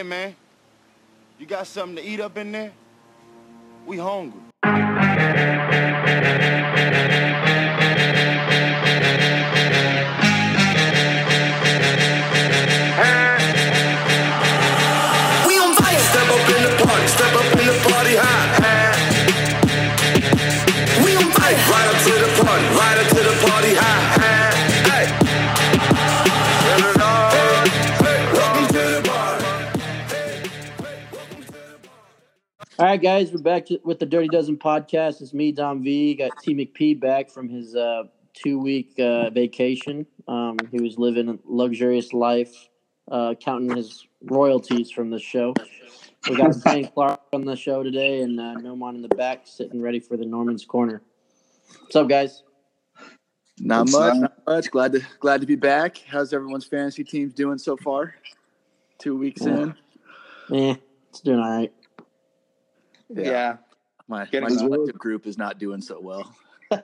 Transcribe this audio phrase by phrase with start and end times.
[0.00, 0.34] Hey, man,
[1.38, 2.72] you got something to eat up in there?
[3.84, 4.40] We hungry.
[32.90, 35.22] Right, guys, we're back to, with the Dirty Dozen podcast.
[35.22, 36.16] It's me, Dom V.
[36.16, 38.02] Got T McP back from his uh,
[38.34, 40.04] two week uh, vacation.
[40.26, 42.52] Um, he was living a luxurious life,
[43.08, 45.54] uh, counting his royalties from the show.
[46.28, 49.80] We got Zane Clark on the show today, and uh, Nomaan in the back, sitting
[49.80, 51.00] ready for the Norman's Corner.
[51.82, 52.42] What's up, guys?
[53.60, 54.16] Not What's much, up?
[54.16, 54.70] not much.
[54.72, 56.02] Glad to glad to be back.
[56.08, 58.16] How's everyone's fantasy teams doing so far?
[58.98, 59.76] Two weeks in.
[60.48, 60.74] Yeah,
[61.08, 61.72] it's doing all right.
[63.14, 63.56] Yeah.
[64.08, 64.70] My, Getting my as well.
[64.72, 66.34] collective group is not doing so well.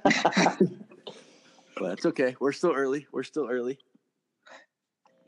[1.76, 2.36] But it's okay.
[2.40, 3.06] We're still early.
[3.12, 3.78] We're still early.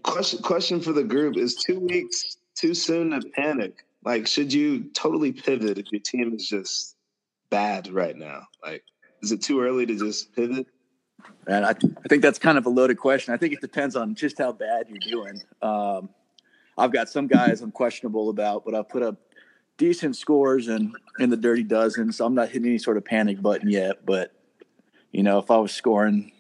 [0.03, 3.85] Question question for the group is two weeks too soon to panic?
[4.05, 6.97] Like, should you totally pivot if your team is just
[7.51, 8.47] bad right now?
[8.65, 8.83] Like,
[9.23, 10.67] is it too early to just pivot?
[11.47, 13.35] And I, I think that's kind of a loaded question.
[13.35, 15.43] I think it depends on just how bad you're doing.
[15.61, 16.09] Um,
[16.79, 19.17] I've got some guys I'm questionable about, but I've put up
[19.79, 22.13] decent scores and in the dirty dozen.
[22.13, 24.05] So I'm not hitting any sort of panic button yet.
[24.05, 24.33] But,
[25.13, 26.33] you know, if I was scoring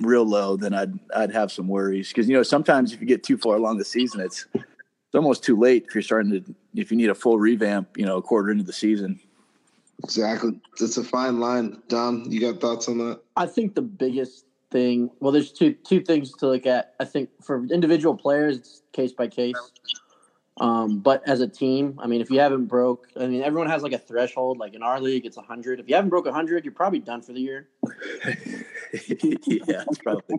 [0.00, 2.08] real low, then I'd, I'd have some worries.
[2.08, 5.44] Because, you know, sometimes if you get too far along the season, it's, it's almost
[5.44, 8.22] too late if you're starting to, if you need a full revamp, you know, a
[8.22, 9.20] quarter into the season.
[10.02, 10.60] Exactly.
[10.80, 11.80] It's a fine line.
[11.86, 13.20] Dom, you got thoughts on that?
[13.36, 16.94] I think the biggest thing, well, there's two two things to look at.
[16.98, 19.54] I think for individual players, it's case by case.
[20.58, 23.82] Um, but as a team, I mean, if you haven't broke, I mean, everyone has
[23.82, 24.58] like a threshold.
[24.58, 25.80] Like in our league, it's hundred.
[25.80, 27.68] If you haven't broke hundred, you're probably done for the year.
[28.92, 30.36] yeah, it's probably.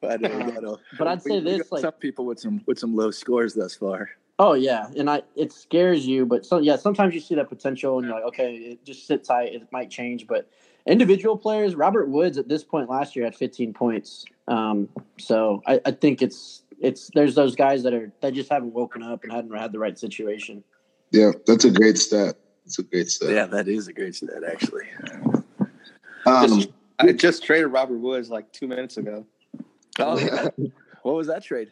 [0.00, 3.10] But, uh, But I'd say we this, like- some people with some with some low
[3.10, 4.08] scores thus far.
[4.38, 7.98] Oh yeah, and I it scares you, but so yeah, sometimes you see that potential,
[7.98, 9.52] and you're like, okay, it just sit tight.
[9.52, 10.48] It might change, but
[10.86, 14.24] individual players, Robert Woods at this point last year had 15 points.
[14.48, 18.72] Um, so I, I think it's it's there's those guys that are that just haven't
[18.72, 20.64] woken up and hadn't had the right situation.
[21.12, 22.36] Yeah, that's a great stat.
[22.64, 23.30] That's a great stat.
[23.30, 24.84] Yeah, that is a great stat, actually.
[26.26, 26.64] Um,
[26.98, 29.26] I just traded Robert Woods like two minutes ago.
[29.98, 30.48] Oh, yeah.
[31.02, 31.68] what was that trade?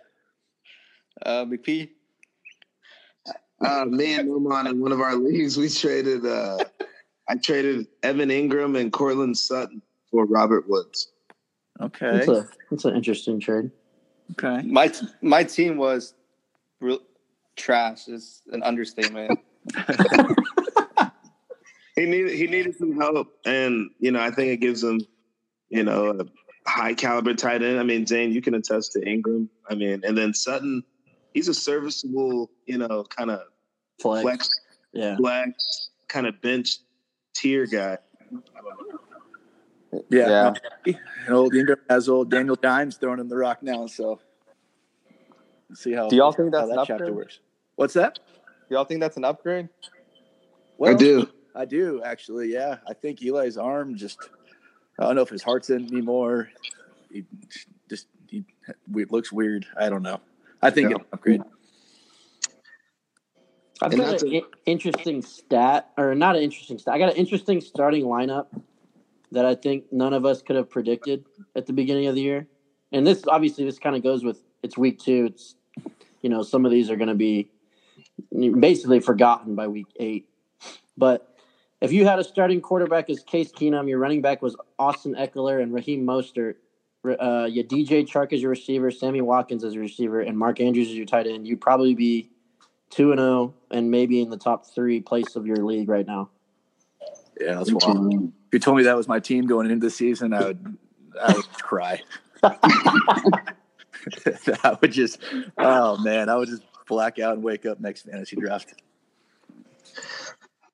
[1.25, 1.91] Uh, McP.
[3.65, 6.25] uh, me and Norman in one of our leagues, we traded.
[6.27, 6.59] Uh,
[7.29, 11.13] I traded Evan Engram and Courtland Sutton for Robert Woods.
[11.81, 13.71] Okay, That's a that's an interesting trade.
[14.33, 14.67] Okay.
[14.67, 16.15] My t- my team was
[16.81, 17.01] real
[17.57, 18.09] trash.
[18.09, 19.39] Is an understatement.
[21.97, 25.01] He needed he needed some help, and you know I think it gives him,
[25.69, 27.81] you know, a high caliber tight end.
[27.81, 29.49] I mean, Zane, you can attest to Engram.
[29.69, 30.85] I mean, and then Sutton,
[31.35, 33.41] he's a serviceable, you know, kind of
[34.01, 34.23] Flex.
[34.23, 34.49] flex,
[34.93, 35.17] Yeah.
[35.17, 36.77] flex, kind of bench
[37.35, 37.99] tier guy.
[40.11, 40.55] Yeah,
[40.85, 40.97] and
[41.31, 43.87] old Engram has old Daniel Dimes throwing him the rock now.
[43.87, 44.21] So
[45.71, 47.17] let's see how Do y'all think how that's that an chapter upgrade?
[47.17, 47.41] works.
[47.77, 48.19] What's that?
[48.69, 49.69] Y'all think that's an upgrade?
[50.85, 51.29] I do.
[51.55, 52.53] I do actually.
[52.53, 54.29] Yeah, I think Eli's arm just.
[54.99, 56.51] I don't know if his heart's in anymore.
[57.11, 57.25] He
[57.89, 58.45] just he
[58.95, 59.65] it looks weird.
[59.79, 60.21] I don't know.
[60.61, 60.97] I think Yeah.
[60.97, 61.43] it's an upgrade.
[63.81, 66.95] I've got an a- i- interesting stat, or not an interesting stat.
[66.95, 68.47] I got an interesting starting lineup
[69.33, 71.25] that I think none of us could have predicted
[71.55, 72.47] at the beginning of the year.
[72.93, 75.27] And this obviously this kind of goes with it's week two.
[75.27, 75.55] It's
[76.23, 77.51] you know some of these are going to be
[78.59, 80.29] basically forgotten by week eight.
[80.97, 81.37] But
[81.81, 85.63] if you had a starting quarterback as Case Keenum, your running back was Austin Ekeler
[85.63, 86.57] and Raheem Mostert.
[87.05, 90.89] Uh, you DJ Chark as your receiver, Sammy Watkins as your receiver, and Mark Andrews
[90.89, 91.47] as your tight end.
[91.47, 92.29] You'd probably be
[92.91, 96.31] two and zero, and maybe in the top three place of your league right now.
[97.41, 98.33] Yeah, that's wild.
[98.49, 100.79] If you told me that was my team going into the season, I would
[101.21, 102.01] I would cry.
[102.43, 102.57] I
[104.81, 105.19] would just
[105.59, 108.75] oh man, I would just black out and wake up next fantasy draft.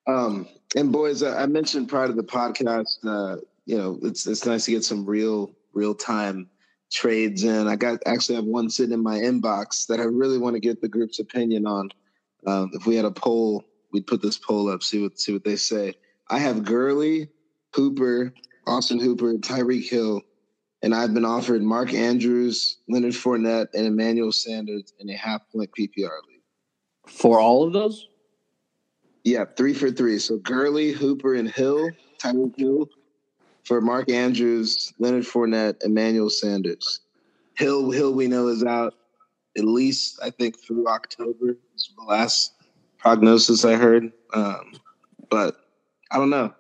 [0.06, 4.67] Um, and boys, I mentioned prior to the podcast, uh, you know, it's it's nice
[4.67, 6.49] to get some real real time
[6.93, 7.67] trades in.
[7.67, 10.81] I got actually have one sitting in my inbox that I really want to get
[10.81, 11.91] the group's opinion on.
[12.47, 15.44] Um, if we had a poll, we'd put this poll up, see what see what
[15.44, 15.94] they say.
[16.31, 17.29] I have Gurley,
[17.75, 18.32] Hooper,
[18.67, 20.23] Austin Hooper, Tyreek Hill,
[20.82, 25.71] and I've been offered Mark Andrews, Leonard Fournette, and Emmanuel Sanders in a half point
[25.79, 26.43] PPR league.
[27.06, 28.09] For all of those?
[29.25, 30.19] Yeah, three for three.
[30.19, 32.88] So Gurley, Hooper, and Hill, Tyreek Hill.
[33.65, 37.00] For Mark Andrews, Leonard Fournette, Emmanuel Sanders.
[37.56, 38.94] Hill, Hill, we know is out
[39.56, 41.56] at least I think through October.
[41.75, 42.53] Is the last
[42.99, 44.12] prognosis I heard.
[44.32, 44.73] Um,
[45.31, 45.56] but
[46.11, 46.53] I don't know.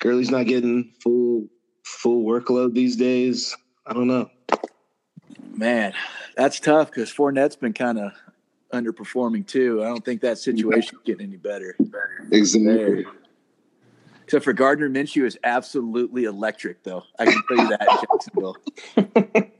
[0.00, 1.46] Gurley's not getting full
[1.84, 3.56] full workload these days.
[3.86, 4.30] I don't know.
[5.54, 5.92] Man,
[6.36, 8.12] that's tough because Fournette's been kind of
[8.72, 9.82] underperforming too.
[9.82, 11.76] I don't think that situation situation's getting any better.
[12.32, 13.06] Exactly.
[14.24, 17.02] Except for Gardner Minshew is absolutely electric, though.
[17.18, 18.56] I can tell you that Jacksonville.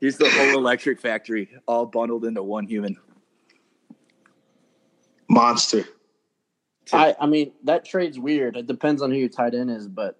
[0.00, 2.96] He's the whole electric factory, all bundled into one human.
[5.28, 5.84] Monster.
[6.92, 8.56] I, I mean, that trade's weird.
[8.56, 10.18] It depends on who your tight end is, but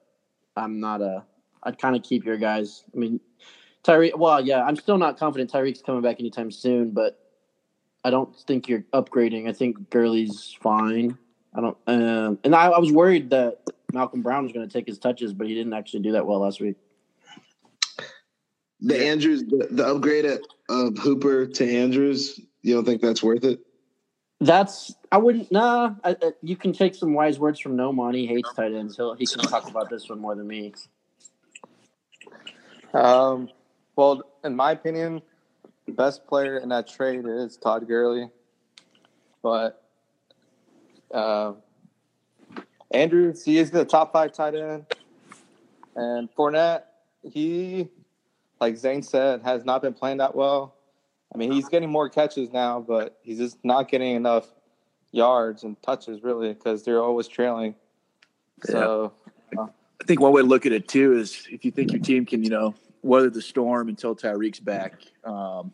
[0.56, 1.24] I'm not a.
[1.62, 2.84] I'd kind of keep your guys.
[2.94, 3.20] I mean,
[3.84, 4.16] Tyreek.
[4.16, 7.18] Well, yeah, I'm still not confident Tyreek's coming back anytime soon, but
[8.04, 9.48] I don't think you're upgrading.
[9.48, 11.18] I think Gurley's fine.
[11.54, 11.76] I don't.
[11.86, 13.60] Um, and I, I was worried that
[13.92, 16.40] Malcolm Brown was going to take his touches, but he didn't actually do that well
[16.40, 16.76] last week.
[18.80, 23.44] The Andrews, the, the upgrade of, of Hooper to Andrews, you don't think that's worth
[23.44, 23.60] it?
[24.40, 25.50] That's I wouldn't.
[25.52, 28.14] Nah, I, I, you can take some wise words from Nomaan.
[28.14, 28.96] He hates tight ends.
[28.96, 30.72] He'll he can talk about this one more than me.
[32.92, 33.48] Um,
[33.96, 35.22] well, in my opinion,
[35.86, 38.28] the best player in that trade is Todd Gurley,
[39.42, 39.82] but
[41.12, 41.52] uh,
[42.90, 44.86] Andrews, he is the top five tight end,
[45.96, 46.82] and Fournette,
[47.22, 47.88] he,
[48.60, 50.73] like Zane said, has not been playing that well.
[51.34, 54.46] I mean, he's getting more catches now, but he's just not getting enough
[55.10, 57.74] yards and touches really because they're always trailing.
[58.62, 59.12] So,
[59.58, 62.24] I think one way to look at it too is if you think your team
[62.24, 64.94] can, you know, weather the storm until Tyreek's back,
[65.24, 65.72] um,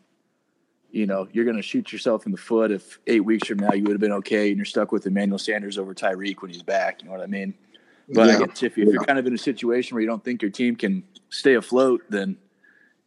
[0.89, 3.71] you know, you're going to shoot yourself in the foot if eight weeks from now
[3.71, 6.63] you would have been okay and you're stuck with Emmanuel Sanders over Tyreek when he's
[6.63, 7.01] back.
[7.01, 7.53] You know what I mean?
[8.09, 8.45] But I Yeah.
[8.47, 10.51] guess if, you- if you're kind of in a situation where you don't think your
[10.51, 12.35] team can stay afloat, then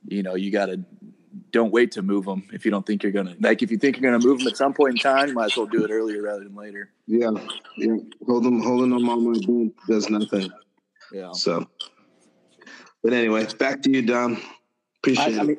[0.06, 0.80] you know you got to
[1.54, 3.96] don't wait to move them if you don't think you're gonna like if you think
[3.96, 5.90] you're gonna move them at some point in time, you might as well do it
[5.90, 6.90] earlier rather than later.
[7.06, 7.30] Yeah,
[7.76, 7.96] yeah.
[8.26, 10.50] Hold them, holding them on my bench does nothing.
[11.12, 11.32] Yeah.
[11.32, 11.66] So,
[13.02, 14.36] but anyway, back to you, Dom.
[14.36, 14.40] I,
[14.98, 15.46] Appreciate I it.
[15.46, 15.56] mean,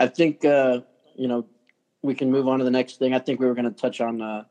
[0.00, 0.80] I think uh,
[1.14, 1.46] you know
[2.02, 3.14] we can move on to the next thing.
[3.14, 4.44] I think we were going to touch on uh,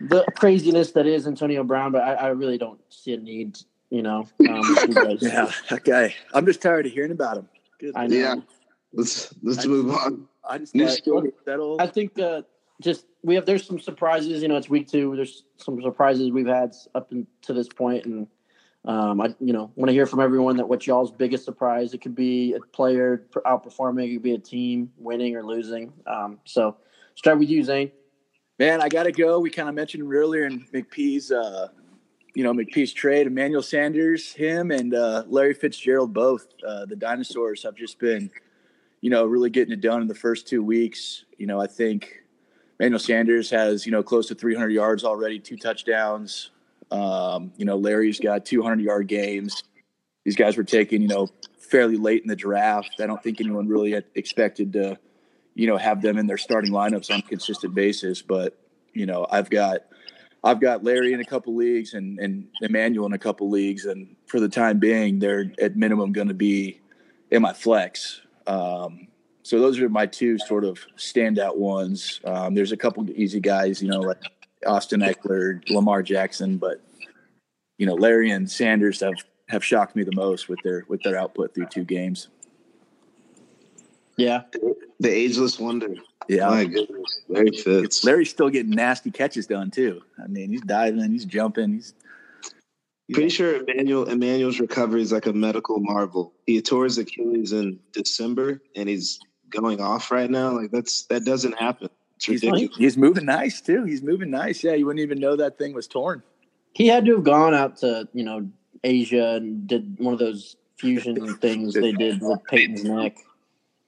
[0.00, 3.58] the craziness that is Antonio Brown, but I, I really don't see a need.
[3.90, 5.18] You know, um, with you guys.
[5.20, 6.14] Yeah, okay.
[6.34, 7.48] I'm just tired of hearing about him.
[7.78, 7.92] Good.
[7.94, 8.16] I know.
[8.16, 8.34] Yeah.
[8.92, 10.28] Let's let's I- move on.
[10.48, 11.32] I just New like story.
[11.44, 11.76] settle.
[11.80, 12.42] I think uh,
[12.80, 14.42] just we have there's some surprises.
[14.42, 15.16] You know, it's week two.
[15.16, 18.28] There's some surprises we've had up in, to this point, and
[18.84, 21.94] um, I you know want to hear from everyone that what y'all's biggest surprise.
[21.94, 24.08] It could be a player outperforming.
[24.08, 25.92] It could be a team winning or losing.
[26.06, 26.76] Um, so
[27.16, 27.90] start with you, Zane.
[28.58, 29.40] Man, I gotta go.
[29.40, 31.68] We kind of mentioned earlier in McP's, uh,
[32.34, 33.26] you know, McP's trade.
[33.26, 38.30] Emmanuel Sanders, him, and uh, Larry Fitzgerald, both uh, the dinosaurs have just been,
[39.06, 41.26] you know, really getting it done in the first two weeks.
[41.38, 42.24] You know, I think
[42.80, 46.50] Emmanuel Sanders has, you know, close to 300 yards already, two touchdowns.
[46.90, 49.62] Um, you know, Larry's got 200 yard games.
[50.24, 52.96] These guys were taken, you know, fairly late in the draft.
[52.98, 54.98] I don't think anyone really expected to
[55.54, 58.22] you know, have them in their starting lineups on a consistent basis.
[58.22, 58.58] But,
[58.92, 59.82] you know, I've got
[60.42, 63.84] I've got Larry in a couple leagues and, and Emmanuel in a couple leagues.
[63.84, 66.80] And for the time being, they're at minimum going to be
[67.30, 68.20] in my flex.
[68.46, 69.08] Um,
[69.42, 72.20] so those are my two sort of standout ones.
[72.24, 74.22] Um, there's a couple easy guys, you know, like
[74.66, 76.80] Austin Ekeler, Lamar Jackson, but
[77.78, 79.14] you know, Larry and Sanders have
[79.48, 82.28] have shocked me the most with their with their output through two games.
[84.16, 84.42] Yeah,
[84.98, 85.94] The ageless wonder.
[86.26, 88.02] Yeah, My goodness, Larry Fitz.
[88.02, 90.02] Larry's still getting nasty catches done too.
[90.22, 91.94] I mean, he's diving, he's jumping, he's
[93.12, 96.32] Pretty sure Emmanuel Emmanuel's recovery is like a medical marvel.
[96.46, 100.50] He tore his Achilles in December, and he's going off right now.
[100.50, 101.88] Like that's that doesn't happen.
[102.16, 102.76] It's he's, ridiculous.
[102.76, 103.84] he's moving nice too.
[103.84, 104.64] He's moving nice.
[104.64, 106.22] Yeah, you wouldn't even know that thing was torn.
[106.72, 108.48] he had to have gone out to you know
[108.82, 113.16] Asia and did one of those fusion things they did with Peyton's neck.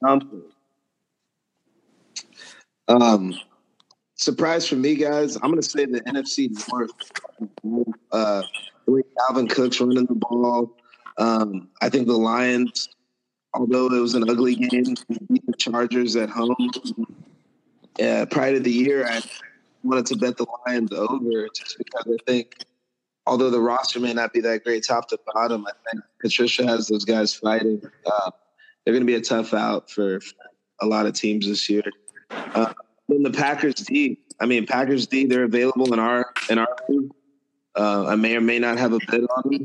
[0.07, 0.43] Um,
[2.87, 3.39] um,
[4.15, 5.35] surprise for me, guys.
[5.35, 6.91] I'm gonna say the NFC North.
[8.11, 10.75] Uh, the way Dalvin Cook's running the ball.
[11.17, 12.89] Um, I think the Lions,
[13.53, 14.95] although it was an ugly game,
[15.31, 16.71] beat the Chargers at home.
[18.01, 19.21] Uh, prior to the year, I
[19.83, 22.55] wanted to bet the Lions over just because I think,
[23.25, 26.87] although the roster may not be that great top to bottom, I think Patricia has
[26.87, 27.81] those guys fighting.
[28.05, 28.31] Uh,
[28.85, 30.19] they're going to be a tough out for
[30.81, 31.83] a lot of teams this year.
[32.31, 32.73] Uh,
[33.09, 36.67] then the Packers D, I mean, Packers D, they're available in our in our.
[37.79, 39.63] Uh, I may or may not have a bid on them.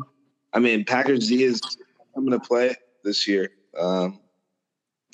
[0.53, 1.61] I mean, Packers Z is
[2.15, 3.51] coming to play this year.
[3.77, 4.21] Um,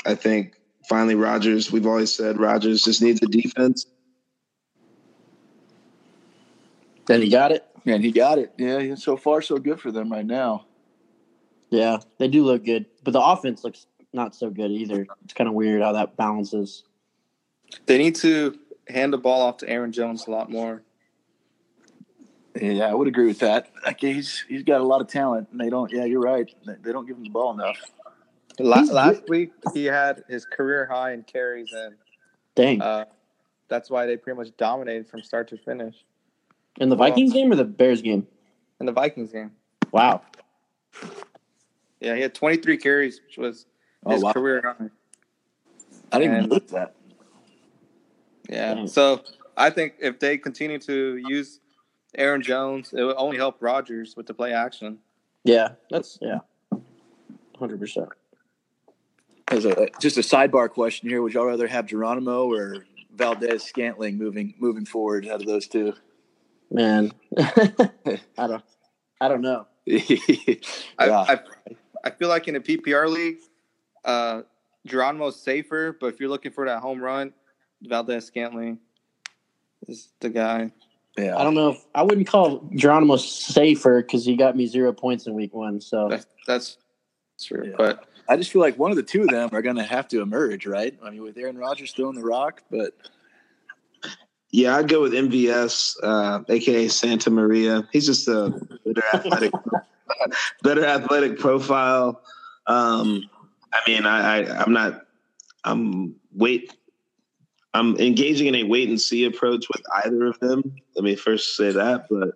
[0.05, 1.73] I think finally Rodgers.
[1.73, 3.87] We've always said Rodgers just needs a defense.
[7.07, 7.65] Then he got it.
[7.87, 8.53] And he got it.
[8.59, 10.67] Yeah, so far so good for them right now.
[11.71, 15.07] Yeah, they do look good, but the offense looks not so good either.
[15.25, 16.85] It's kind of weird how that balances.
[17.87, 20.83] They need to hand the ball off to Aaron Jones a lot more.
[22.61, 23.71] Yeah, I would agree with that.
[23.85, 25.91] Like he's he's got a lot of talent, and they don't.
[25.93, 26.53] Yeah, you're right.
[26.67, 27.77] They, they don't give him the ball enough.
[28.59, 31.95] La- He's last week he had his career high in carries, and
[32.57, 32.83] Dang.
[32.83, 33.05] uh,
[33.69, 35.95] that's why they pretty much dominated from start to finish
[36.79, 38.27] In the Vikings game or the Bears game?
[38.81, 39.53] in the Vikings game.
[39.93, 40.23] Wow.
[42.01, 43.67] Yeah, he had 23 carries, which was
[44.05, 44.89] Oh his wow, career high.
[46.13, 46.95] I didn't even And- look that.
[48.49, 48.75] Yeah.
[48.75, 48.87] Dang.
[48.89, 49.23] So
[49.57, 51.60] I think if they continue to use
[52.17, 54.99] Aaron Jones, it would only help Rodgers with the play action.
[55.45, 56.41] Yeah, that's yeah,
[57.59, 58.09] hundred percent.
[59.49, 64.55] As a just a sidebar question here, would y'all rather have Geronimo or Valdes-Scantling moving
[64.59, 65.95] moving forward out of those two?
[66.71, 68.63] Man, I don't,
[69.21, 69.67] I don't know.
[69.87, 70.55] yeah.
[70.99, 71.39] I, I,
[72.05, 73.39] I feel like in a PPR league,
[74.05, 74.43] uh,
[74.87, 77.33] Geronimo's safer, but if you're looking for that home run,
[77.83, 78.79] Valdes-Scantling
[79.89, 80.73] is the guy.
[81.25, 81.37] Yeah.
[81.37, 85.27] I don't know if I wouldn't call Geronimo safer because he got me zero points
[85.27, 85.81] in week one.
[85.81, 86.77] So That's, that's
[87.43, 87.69] true.
[87.69, 87.75] Yeah.
[87.77, 90.09] But I just feel like one of the two of them are going to have
[90.09, 90.97] to emerge, right?
[91.03, 92.95] I mean, with Aaron Rodgers throwing the rock, but
[94.53, 97.89] Yeah, I'd go with MVS, uh, aka Santa Maria.
[97.93, 98.51] He's just a
[98.85, 99.53] better athletic,
[100.63, 102.23] better athletic profile.
[102.67, 103.29] Um,
[103.73, 105.07] I mean, I, I I'm not.
[105.65, 106.73] I'm wait.
[107.75, 110.63] I'm engaging in a wait and see approach with either of them.
[110.97, 112.31] Let me first say that, but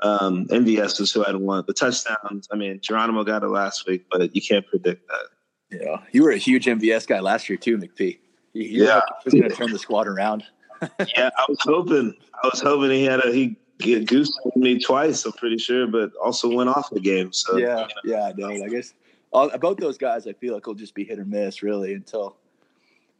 [0.00, 1.66] um, MVS is who I'd want.
[1.66, 2.48] The touchdowns.
[2.50, 5.78] I mean, Geronimo got it last week, but you can't predict that.
[5.80, 8.18] yeah, you were a huge MVS guy last year too, McP.
[8.54, 9.00] You, you Yeah.
[9.24, 10.44] was going to turn the squad around.
[10.82, 12.14] yeah, I was hoping.
[12.42, 13.56] I was hoping he had a he
[14.04, 15.24] goose me twice.
[15.26, 17.32] I'm pretty sure, but also went off the game.
[17.34, 18.48] So yeah, yeah, I know.
[18.50, 18.94] I guess
[19.30, 22.36] all, both those guys, I feel like will just be hit or miss, really, until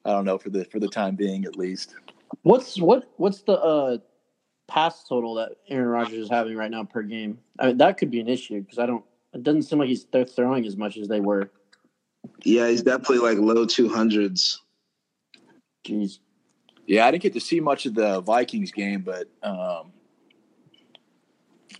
[0.05, 1.95] I don't know for the for the time being, at least.
[2.43, 3.99] what's what what's the uh
[4.69, 7.39] pass total that Aaron Rodgers is having right now per game?
[7.59, 9.05] I mean, that could be an issue because I don't.
[9.33, 11.51] It doesn't seem like he's they're throwing as much as they were.
[12.45, 14.63] yeah, he's definitely like low two hundreds.
[15.87, 16.19] Jeez.
[16.87, 19.93] Yeah, I didn't get to see much of the Vikings game, but um,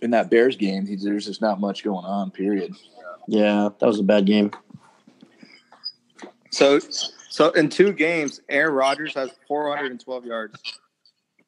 [0.01, 2.31] in that Bears game, he's, there's just not much going on.
[2.31, 2.73] Period.
[3.27, 4.51] Yeah, that was a bad game.
[6.49, 6.79] so
[7.31, 10.61] so in two games, Aaron Rodgers has 412 yards.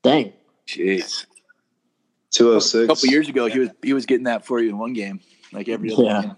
[0.01, 0.31] Dang.
[0.65, 1.25] Jeez.
[2.31, 2.87] Two oh A six.
[2.87, 5.19] couple years ago, he was he was getting that for you in one game,
[5.51, 6.21] like every other Yeah.
[6.21, 6.35] game.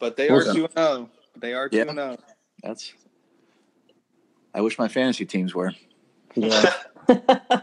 [0.00, 0.56] But they are Awesome.
[0.56, 1.10] 2 0.
[1.38, 1.84] They are 2 Yeah.
[1.94, 2.16] 0.
[2.62, 2.92] That's.
[4.54, 5.72] I wish my fantasy teams were.
[6.34, 6.72] Yeah.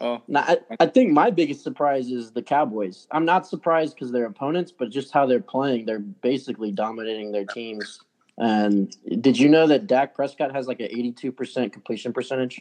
[0.00, 3.08] Oh, Now, I, I think my biggest surprise is the Cowboys.
[3.10, 7.44] I'm not surprised because they're opponents, but just how they're playing, they're basically dominating their
[7.44, 8.00] teams.
[8.38, 12.60] And did you know that Dak Prescott has like an 82% completion percentage?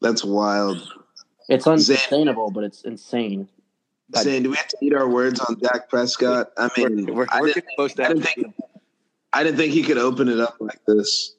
[0.00, 0.86] That's wild.
[1.48, 3.48] It's unsustainable, but it's insane.
[4.14, 6.50] Saying, do we have to eat our words on Dak Prescott?
[6.56, 8.54] I mean, We're, we're, I, didn't, getting close to I didn't think
[9.32, 11.36] I didn't think he could open it up like this.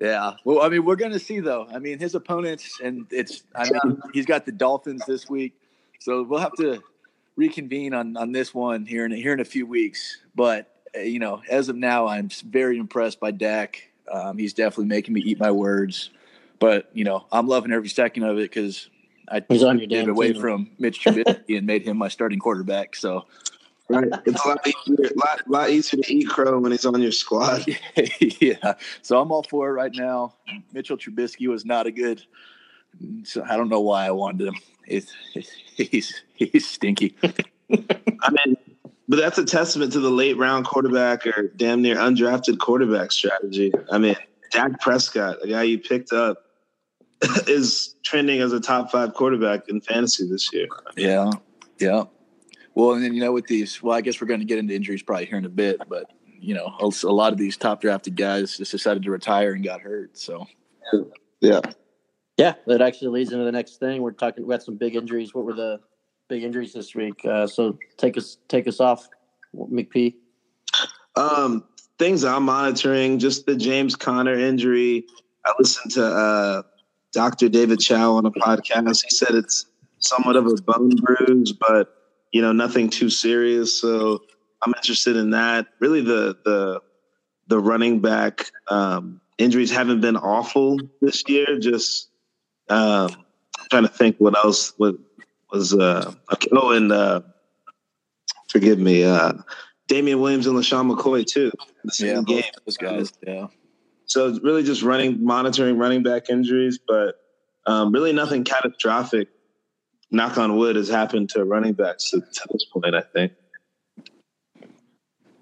[0.00, 0.32] Yeah.
[0.44, 1.66] Well, I mean, we're going to see though.
[1.72, 3.42] I mean, his opponents, and it's.
[3.54, 5.54] I mean, he's got the Dolphins this week,
[6.00, 6.82] so we'll have to
[7.36, 10.18] reconvene on on this one here in here in a few weeks.
[10.34, 13.90] But you know, as of now, I'm very impressed by Dak.
[14.10, 16.10] Um, he's definitely making me eat my words.
[16.58, 18.88] But you know, I'm loving every second of it because
[19.28, 20.40] I He's on your gave damn away team.
[20.40, 22.94] from Mitch Trubisky and made him my starting quarterback.
[22.94, 23.26] So
[23.88, 24.08] Right?
[24.24, 27.64] It's a lot easier, lot, lot easier to eat crow when he's on your squad.
[28.40, 28.74] yeah.
[29.02, 30.34] So I'm all for it right now.
[30.72, 32.22] Mitchell Trubisky was not a good.
[33.24, 34.56] So I don't know why I wanted him.
[34.86, 35.12] He's
[35.76, 37.16] he's he's stinky.
[37.22, 38.56] I mean,
[39.12, 43.70] but that's a testament to the late round quarterback or damn near undrafted quarterback strategy.
[43.90, 44.16] I mean,
[44.52, 46.38] Dak Prescott, the guy you picked up,
[47.46, 50.66] is trending as a top five quarterback in fantasy this year.
[50.96, 51.30] Yeah,
[51.78, 52.04] yeah.
[52.74, 54.74] Well, and then you know with these, well, I guess we're going to get into
[54.74, 57.82] injuries probably here in a bit, but you know, a a lot of these top
[57.82, 60.16] drafted guys just decided to retire and got hurt.
[60.16, 60.46] So
[61.42, 61.60] Yeah.
[62.38, 64.00] Yeah, that actually leads into the next thing.
[64.00, 64.46] We're talking.
[64.46, 65.34] We had some big injuries.
[65.34, 65.80] What were the
[66.32, 67.26] big injuries this week?
[67.26, 69.06] Uh, so take us take us off,
[69.54, 70.14] McP.
[71.14, 71.64] Um,
[71.98, 75.04] things I'm monitoring, just the James Conner injury.
[75.44, 76.62] I listened to uh,
[77.12, 77.50] Dr.
[77.50, 79.04] David Chao on a podcast.
[79.04, 79.66] He said it's
[79.98, 81.94] somewhat of a bone bruise, but
[82.32, 83.78] you know nothing too serious.
[83.78, 84.22] So
[84.62, 85.66] I'm interested in that.
[85.80, 86.80] Really, the the
[87.48, 91.58] the running back um, injuries haven't been awful this year.
[91.58, 92.08] Just
[92.70, 93.10] um,
[93.70, 94.94] trying to think what else what
[95.52, 96.12] was uh,
[96.52, 97.20] oh and uh,
[98.48, 99.34] forgive me, uh,
[99.88, 101.50] Damien Williams and LeSean McCoy too.
[101.84, 102.44] The same Yeah, game.
[102.64, 103.12] those guys.
[103.26, 103.46] Yeah.
[104.06, 107.16] So really just running, monitoring running back injuries, but
[107.66, 109.28] um, really nothing catastrophic.
[110.10, 112.94] Knock on wood has happened to running backs to, to this point.
[112.94, 113.32] I think.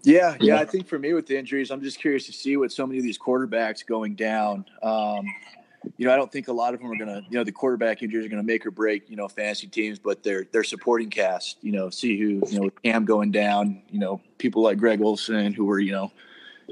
[0.03, 0.61] Yeah, yeah, Yeah.
[0.61, 2.99] I think for me with the injuries, I'm just curious to see what so many
[2.99, 4.65] of these quarterbacks going down.
[4.83, 5.27] Um,
[5.97, 8.03] you know, I don't think a lot of them are gonna, you know, the quarterback
[8.03, 11.59] injuries are gonna make or break, you know, fantasy teams, but their their supporting cast,
[11.63, 15.53] you know, see who, you know, Cam going down, you know, people like Greg Olsen
[15.53, 16.13] who were, you know,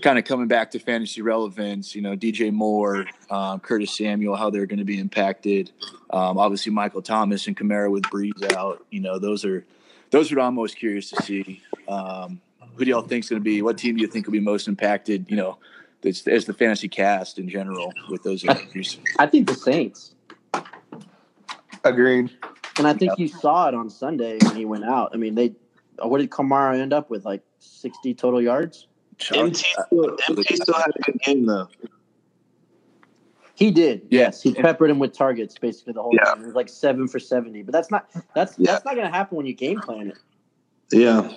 [0.02, 4.50] kind of coming back to fantasy relevance, you know, DJ Moore, um, Curtis Samuel, how
[4.50, 5.70] they're going to be impacted.
[6.10, 9.64] Um, obviously, Michael Thomas and Kamara with Brees out, you know, those are
[10.10, 11.62] those are what I'm most curious to see.
[11.86, 12.40] Um,
[12.74, 13.60] who do y'all think is going to be?
[13.60, 15.26] What team do you think will be most impacted?
[15.28, 15.58] You know,
[16.04, 18.98] as, as the fantasy cast in general with those injuries.
[19.18, 20.14] I think the Saints,
[21.84, 22.30] Agreed.
[22.78, 25.10] and I think you saw it on Sunday when he went out.
[25.14, 25.54] I mean, they
[26.00, 27.24] what did Kamara end up with?
[27.24, 28.86] Like sixty total yards.
[29.34, 31.68] MT uh, still, MT still had a good game though.
[33.54, 34.02] He did.
[34.08, 34.20] Yeah.
[34.20, 36.32] Yes, he peppered him with targets basically the whole Yeah.
[36.34, 36.44] game.
[36.44, 37.62] It was like seven for seventy.
[37.62, 38.72] But that's not that's Yeah.
[38.72, 40.18] that's not going to happen when you game plan it.
[40.92, 41.32] Yeah.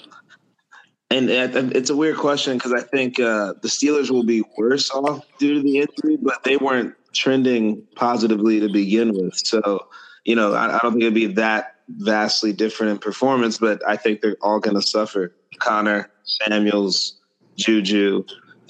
[1.12, 5.26] And it's a weird question because I think uh, the Steelers will be worse off
[5.40, 9.36] due to the injury, but they weren't trending positively to begin with.
[9.36, 9.88] So,
[10.24, 13.98] you know, I, I don't think it'd be that vastly different in performance, but I
[13.98, 15.36] think they're all going to suffer.
[15.60, 17.20] Conner, Samuels,
[17.58, 18.24] Juju,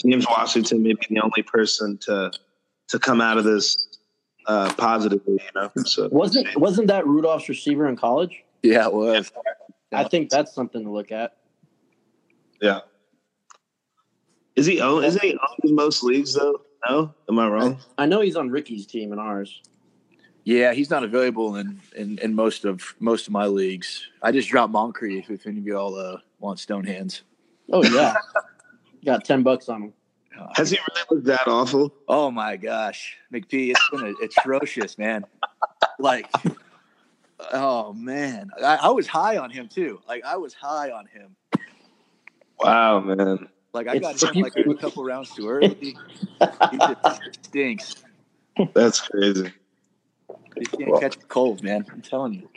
[0.04, 2.32] James Washington may be the only person to
[2.88, 3.78] to come out of this
[4.48, 5.34] uh, positively.
[5.34, 8.44] You know, so Wasn't wasn't that Rudolph's receiver in college?
[8.64, 9.32] Yeah, it was.
[9.94, 11.36] I think that's something to look at.
[12.62, 12.82] Yeah.
[14.56, 15.04] Is he own?
[15.04, 16.62] Isn't he owned in most leagues though?
[16.88, 17.78] No, am I wrong?
[17.98, 19.62] I know he's on Ricky's team and ours.
[20.44, 24.08] Yeah, he's not available in, in, in most of most of my leagues.
[24.22, 27.22] I just dropped Moncrief if any of y'all uh, want stone hands.
[27.72, 28.16] Oh yeah,
[29.06, 29.94] got ten bucks on him.
[30.56, 31.94] Has he really looked that awful?
[32.08, 35.26] Oh my gosh, McP, it's been atrocious, man.
[36.00, 36.28] Like,
[37.54, 40.02] oh man, I, I was high on him too.
[40.08, 41.36] Like, I was high on him.
[42.64, 43.48] Wow, man.
[43.74, 45.96] Like, I got It's- him like a couple rounds too early.
[46.72, 47.96] He just stinks.
[48.74, 49.52] That's crazy.
[50.58, 51.86] You can't catch a cold, man.
[51.92, 52.50] I'm telling you.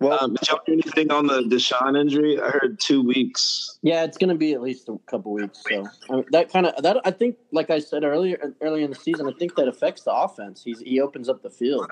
[0.00, 2.40] Well, Um, did y'all hear anything on the DeSean injury?
[2.40, 3.78] I heard two weeks.
[3.82, 5.62] Yeah, it's going to be at least a couple weeks.
[5.68, 8.90] So I mean, that kind of that I think, like I said earlier, earlier in
[8.90, 10.62] the season, I think that affects the offense.
[10.62, 11.90] He's he opens up the field.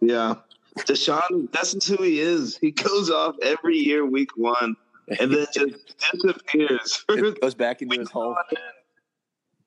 [0.00, 0.36] Yeah.
[0.78, 2.56] DeSean, that's who he is.
[2.56, 4.74] He goes off every year, week one,
[5.08, 7.04] and then just disappears.
[7.10, 8.36] It goes back into his hole.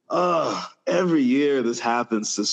[0.09, 2.45] oh, every year this happens to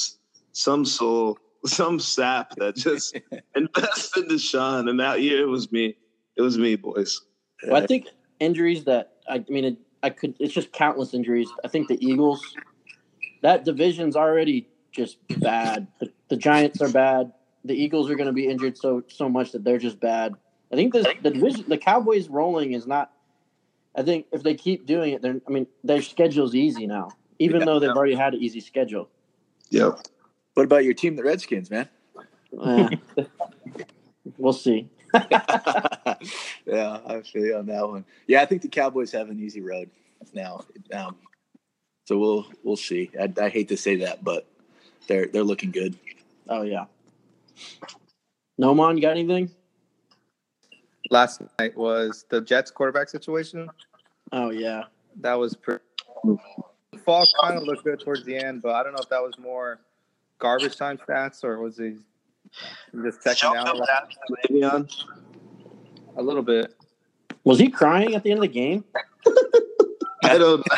[0.53, 3.19] some soul, some sap that just
[3.57, 4.89] invests in DeSean.
[4.89, 5.97] And that year it was me.
[6.37, 7.21] It was me, boys.
[7.67, 8.09] Well, I think
[8.41, 10.35] injuries that I, I mean, it, I could.
[10.39, 11.49] It's just countless injuries.
[11.65, 12.43] I think the Eagles,
[13.43, 15.87] that division's already just bad.
[16.01, 17.33] The, the Giants are bad.
[17.65, 20.35] The Eagles are going to be injured so so much that they're just bad.
[20.75, 23.13] I think this the division, the Cowboys rolling is not.
[23.95, 25.41] I think if they keep doing it, they're.
[25.47, 27.67] I mean, their schedule's easy now, even Yeah.
[27.67, 29.09] though they've already had an easy schedule.
[29.71, 30.01] Yep.
[30.55, 31.89] What about your team, the Redskins, man?
[32.51, 32.91] We'll
[34.53, 34.89] see.
[35.15, 38.05] yeah, I feel you on that one.
[38.27, 39.89] Yeah, I think the Cowboys have an easy road
[40.33, 40.65] now.
[40.93, 41.15] Um,
[42.09, 43.13] so we'll we'll see.
[43.21, 44.45] I, I hate to say that, but
[45.07, 45.95] they're they're looking good.
[46.49, 46.87] Oh yeah.
[48.61, 49.53] Nomaan, you got anything?
[51.11, 53.69] Last night was the Jets quarterback situation.
[54.33, 54.85] Oh yeah.
[55.21, 55.83] That was pretty.
[57.05, 59.39] Falk kind of looked good towards the end, but I don't know if that was
[59.39, 59.81] more
[60.39, 61.97] garbage time stats or was he
[63.03, 64.05] just Did checking out feel bad
[64.51, 65.05] Le'Veon?
[66.17, 66.75] a little bit.
[67.45, 68.85] Was he crying at the end of the game?
[70.25, 70.67] I don't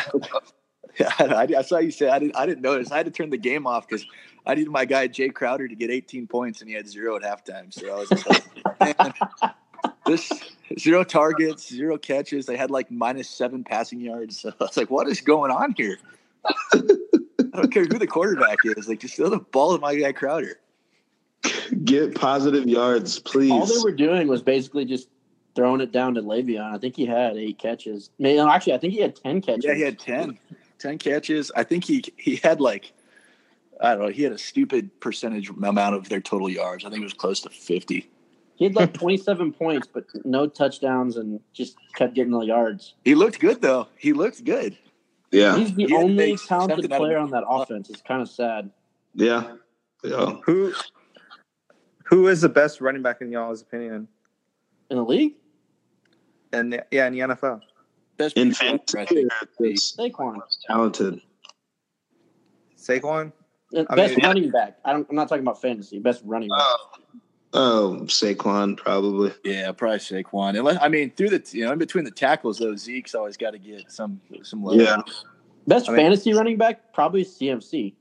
[0.99, 2.91] Yeah, I, I saw you say I didn't I didn't notice.
[2.91, 4.05] I had to turn the game off because
[4.45, 7.21] I needed my guy Jay Crowder to get 18 points and he had zero at
[7.21, 7.71] halftime.
[7.71, 8.43] So I was just like,
[8.79, 9.13] man,
[10.07, 10.31] this
[10.77, 12.45] zero targets, zero catches.
[12.45, 14.41] They had like minus seven passing yards.
[14.41, 15.97] So I was like, what is going on here?
[16.45, 18.87] I don't care who the quarterback is.
[18.87, 20.59] Like, just throw the ball to my guy Crowder.
[21.83, 23.51] get positive yards, please.
[23.51, 25.07] All they were doing was basically just
[25.55, 26.73] throwing it down to Le'Veon.
[26.73, 28.11] I think he had eight catches.
[28.19, 29.65] Maybe, actually, I think he had ten catches.
[29.65, 30.37] Yeah, he had 10,
[30.79, 31.51] 10 catches.
[31.55, 32.93] I think he he had like
[33.81, 34.11] I don't know.
[34.11, 36.85] He had a stupid percentage amount of their total yards.
[36.85, 38.09] I think it was close to fifty.
[38.57, 42.95] He had like 27 points, but no touchdowns, and just kept getting the yards.
[43.05, 43.87] He looked good though.
[43.97, 44.77] He looked good.
[45.31, 47.89] Yeah, He's the He had to only talented something out of player on that offense.
[47.89, 48.69] It's kind of sad.
[49.13, 49.55] yeah,
[50.03, 50.35] yeah.
[50.45, 50.73] Who
[52.05, 54.07] who is the best running back in y'all's opinion?
[54.89, 55.33] In the league,
[56.53, 57.61] And yeah, in the NFL.
[58.15, 59.27] Best In receiver, I fantasy,
[59.59, 59.77] think.
[60.15, 60.39] Saquon.
[60.65, 61.21] talented.
[62.77, 63.31] Saquon?
[63.75, 64.77] Uh, I Best mean- running back.
[64.85, 65.99] I don't, I'm not talking about fantasy.
[65.99, 66.57] Best running back.
[66.61, 66.87] Oh,
[67.57, 69.33] oh, Saquon probably.
[69.43, 70.57] Yeah, probably Saquon.
[70.57, 73.51] Unless I mean, through the you know in between the tackles, though Zeke's always got
[73.51, 74.75] to get some some love.
[74.75, 75.01] Yeah.
[75.67, 77.93] Best I mean- fantasy running back, probably CMC.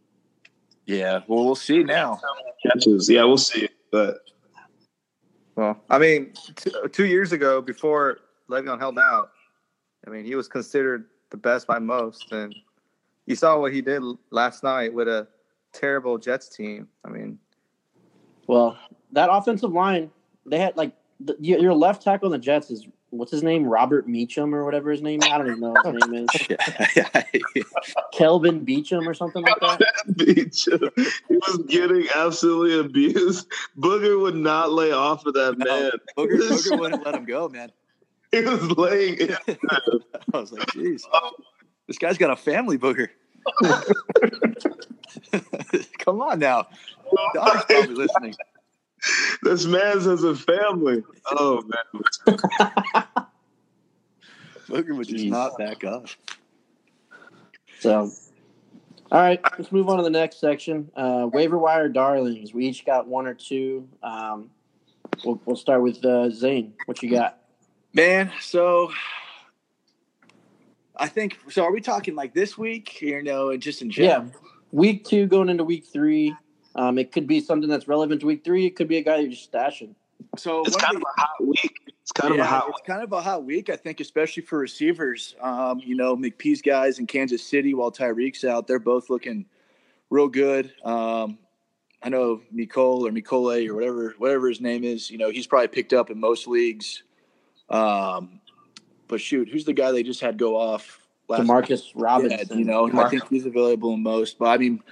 [0.86, 1.20] yeah.
[1.26, 2.20] Well, we'll see now.
[2.64, 3.08] Catches.
[3.10, 3.68] Yeah, we'll see.
[3.90, 4.18] But
[5.56, 8.18] Well, I mean, two, two years ago, before
[8.50, 9.30] Le'Veon held out,
[10.06, 12.30] I mean, he was considered the best by most.
[12.30, 12.54] And
[13.26, 15.26] you saw what he did last night with a
[15.72, 16.86] terrible Jets team.
[17.04, 17.38] I mean,
[18.46, 18.78] Well,
[19.16, 20.10] that offensive line,
[20.44, 23.64] they had like the, your your left tackle in the Jets is what's his name,
[23.64, 25.22] Robert Meacham or whatever his name.
[25.22, 25.28] is.
[25.30, 26.48] I don't even know what his name is.
[26.96, 27.22] Yeah.
[28.12, 29.80] Kelvin Beachum or something like that.
[30.16, 30.64] Beach,
[31.28, 33.48] he was getting absolutely abused.
[33.78, 35.64] Booger would not lay off of that No.
[35.64, 35.90] man.
[36.16, 37.70] Booger, Booger wouldn't let him go, man.
[38.32, 39.18] He was laying.
[39.18, 39.36] in.
[39.48, 41.02] I was like, jeez,
[41.86, 43.08] this guy's got a family, Booger.
[45.98, 46.66] Come on now.
[47.34, 48.34] Dog's probably listening.
[49.42, 51.04] This man has a family.
[51.30, 52.36] Oh man.
[54.68, 55.30] Booger would just Jeez.
[55.30, 56.06] not back up.
[57.78, 58.10] So,
[59.12, 60.90] all right, let's move on to the next section.
[60.96, 62.52] Uh, waiver wire darlings.
[62.52, 63.88] We each got one or two.
[64.02, 64.50] Um,
[65.24, 66.72] we'll, we'll start with uh, Zane.
[66.86, 67.38] What you got?
[67.92, 68.90] Man, so
[70.96, 71.64] I think so.
[71.64, 73.00] Are we talking like this week?
[73.00, 74.26] You know, and just in general.
[74.26, 74.38] Yeah,
[74.72, 76.34] week two going into week three.
[76.76, 78.66] Um, it could be something that's relevant to week three.
[78.66, 79.94] It could be a guy you're just stashing.
[80.36, 81.92] So It's kind of of a hot week.
[82.02, 84.58] It's kind of a hot it's kind of a hot week, I think, especially for
[84.58, 85.34] receivers.
[85.40, 89.46] Um, you know, McP's guys in Kansas City while Tyreek's out, they're both looking
[90.10, 90.72] real good.
[90.84, 91.38] Um,
[92.02, 95.10] I know Nicole or Nicole or whatever whatever his name is.
[95.10, 97.02] You know, he's probably picked up in most leagues.
[97.70, 98.40] Um,
[99.08, 102.58] but shoot, who's the guy they just had go off last Demarcus yeah, Robinson.
[102.58, 104.38] you know, I think he's available in most.
[104.38, 104.82] But I mean,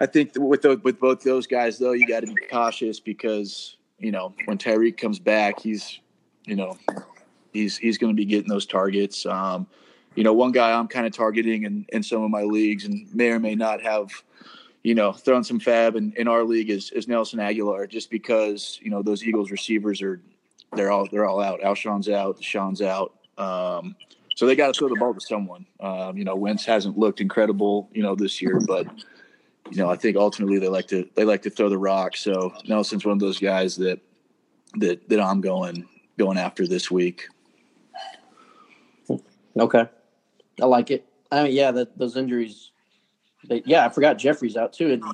[0.00, 4.10] I think with with both those guys though, you got to be cautious because you
[4.10, 6.00] know when Tyreek comes back, he's
[6.46, 6.78] you know
[7.52, 9.26] he's he's going to be getting those targets.
[9.26, 9.66] Um,
[10.14, 13.12] you know, one guy I'm kind of targeting in, in some of my leagues and
[13.14, 14.10] may or may not have,
[14.82, 18.78] you know, thrown some FAAB in, in our league is, is Nelson Agholor just because,
[18.82, 20.20] you know, those Eagles receivers are,
[20.74, 21.62] they're all, they're all out.
[21.62, 23.14] Alshon's out, DeSean's out.
[23.38, 23.94] Um,
[24.34, 25.66] so they got to throw the ball to someone.
[25.80, 28.86] Um, you know, Wentz hasn't looked incredible, you know, this year, but
[29.70, 32.16] you know, I think ultimately they like to, they like to throw the rock.
[32.16, 34.00] So Nelson's one of those guys that,
[34.76, 37.28] that, that I'm going, going after this week.
[39.58, 39.84] Okay,
[40.62, 41.04] I like it.
[41.32, 42.70] I mean, yeah, that those injuries.
[43.48, 44.92] They, yeah, I forgot Jeffery's out too.
[44.92, 45.04] And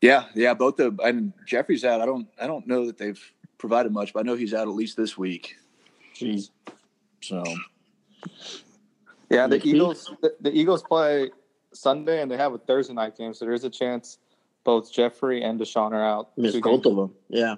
[0.00, 2.00] Yeah, yeah, both the and Jeffery's out.
[2.00, 3.20] I don't I don't know that they've
[3.58, 5.56] provided much, but I know he's out at least this week.
[6.14, 6.50] jeez,
[7.20, 7.42] So
[9.30, 9.60] yeah, the.
[9.66, 11.30] Eagles the, the Eagles play
[11.74, 14.18] Sunday and they have a Thursday night game, so there's a chance
[14.64, 16.30] both Jeffery and DeSean are out.
[16.36, 16.86] missed both games.
[16.86, 17.14] of them.
[17.28, 17.56] Yeah,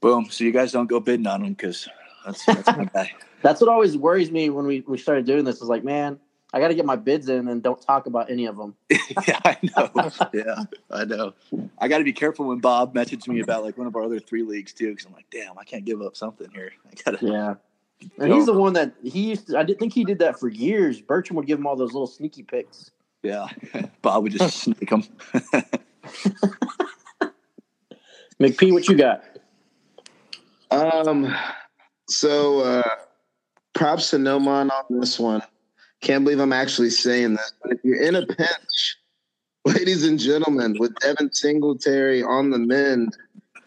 [0.00, 0.28] boom.
[0.30, 1.88] So you guys don't go bidding on them because
[2.24, 3.12] that's, that's my guy.
[3.42, 5.62] that's what always worries me when we, we started doing this.
[5.62, 6.18] Is like, man,
[6.52, 8.74] I got to get my bids in and don't talk about any of them.
[8.90, 10.10] yeah, I know.
[10.32, 11.34] Yeah, I know.
[11.78, 14.20] I got to be careful when Bob messaged me about like one of our other
[14.20, 16.72] three leagues too, because I'm like, damn, I can't give up something here.
[16.86, 17.24] I gotta.
[17.24, 17.54] Yeah.
[18.18, 20.48] And he's the one that he used to, I didn't think he did that for
[20.48, 21.00] years.
[21.00, 22.90] Bertram would give him all those little sneaky picks.
[23.22, 23.48] Yeah,
[24.02, 25.02] Bob would just sneak them.
[28.40, 29.24] McP, what you got?
[30.70, 31.34] Um,
[32.08, 32.88] so uh,
[33.74, 35.42] props to Nomaan on this one.
[36.00, 38.96] Can't believe I'm actually saying this, but if you're in a pinch,
[39.64, 43.16] ladies and gentlemen, with Devin Singletary on the mend,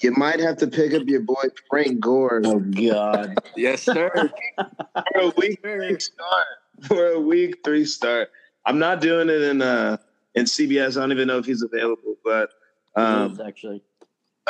[0.02, 3.38] you might have to pick up your boy Frank Gore Oh God.
[3.56, 4.10] yes, sir.
[4.58, 6.48] for a week three start.
[6.88, 8.30] For a week three start.
[8.66, 9.98] I'm not doing it in uh
[10.36, 10.98] in CBS.
[10.98, 12.50] I don't even know if he's available, but
[12.96, 13.82] um, actually.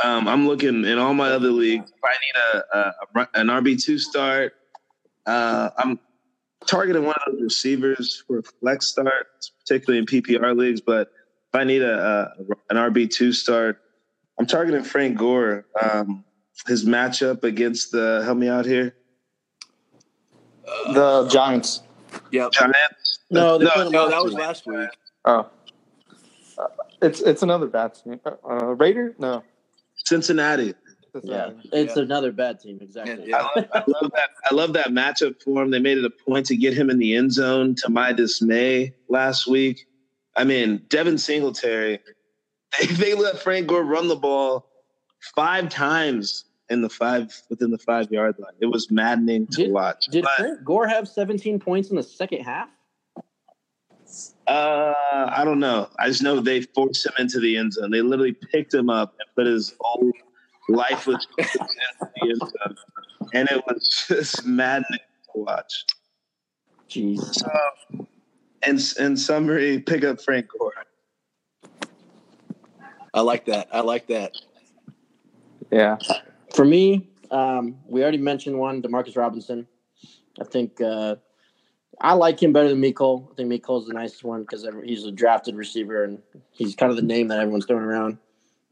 [0.03, 1.91] um, I'm looking in all my other leagues.
[1.91, 4.53] If I need a, a, a an RB two start,
[5.25, 5.99] uh, I'm
[6.67, 9.27] targeting one of those receivers for a flex start,
[9.59, 10.81] particularly in PPR leagues.
[10.81, 11.09] But
[11.53, 13.80] if I need a, a an RB two start,
[14.41, 15.67] I'm targeting Frank Gore.
[15.79, 16.23] Um,
[16.65, 18.95] his matchup against the help me out here.
[20.65, 21.83] The Giants.
[22.31, 22.51] Yep.
[22.51, 23.19] Giants.
[23.29, 24.89] No, they No, No, that was last week.
[25.25, 25.47] Oh,
[26.57, 26.67] uh,
[27.03, 28.19] it's it's another bad team.
[28.25, 29.13] Uh, uh, Raider?
[29.19, 29.43] No.
[29.93, 30.73] Cincinnati.
[31.21, 32.79] Yeah, it's another bad team.
[32.81, 33.25] Exactly.
[33.27, 33.47] Yeah.
[33.55, 34.29] I love, I love that.
[34.49, 35.69] I love that matchup for him.
[35.69, 37.75] They made it a point to get him in the end zone.
[37.75, 39.85] To my dismay, last week.
[40.35, 41.99] I mean, Devin Singletary.
[42.79, 44.65] They, they let Frank Gore run the ball
[45.35, 48.53] five times in the five within the five yard line.
[48.61, 50.05] It was maddening to Did- watch.
[50.09, 52.69] Did But, Frank Gore have 17 points in the second half?
[54.47, 54.93] uh,
[55.27, 55.89] I don't know.
[55.99, 57.91] I just know they forced him into the end zone.
[57.91, 60.11] They literally picked him up and put his whole
[60.69, 61.57] lifeless into
[61.99, 62.75] the end zone,
[63.33, 64.99] and it was just maddening
[65.33, 65.85] to watch.
[66.89, 67.19] Jeez.
[67.35, 68.07] So,
[68.65, 70.73] in, in summary, pick up Frank Gore.
[73.13, 73.67] I like that.
[73.71, 74.35] I like that.
[75.71, 75.97] Yeah.
[76.55, 79.67] For me, um, we already mentioned one, Demarcus Robinson.
[80.39, 81.15] I think uh,
[81.99, 83.29] I like him better than Miko.
[83.31, 86.21] I think Miko's the nicest one because he's a drafted receiver and
[86.51, 88.17] he's kind of the name that everyone's throwing around.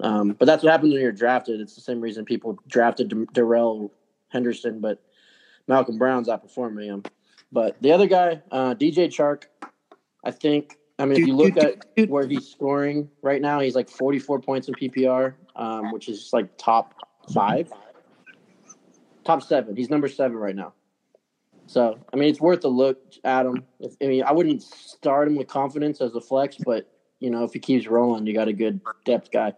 [0.01, 1.59] Um, but that's what happens when you're drafted.
[1.59, 3.93] It's the same reason people drafted D- Darrell
[4.29, 5.01] Henderson, but
[5.67, 7.03] Malcolm Brown's outperforming him.
[7.51, 9.43] But the other guy, uh, DJ Chark,
[10.23, 10.77] I think.
[10.99, 14.67] I mean, if you look at where he's scoring right now, he's like 44 points
[14.67, 16.93] in PPR, um, which is like top
[17.33, 17.71] five,
[19.23, 19.77] top seven.
[19.77, 20.73] He's number seven right now.
[21.67, 23.63] So, I mean, it's worth a look at him.
[23.79, 27.43] If, I mean, I wouldn't start him with confidence as a flex, but you know,
[27.43, 29.53] if he keeps rolling, you got a good depth guy.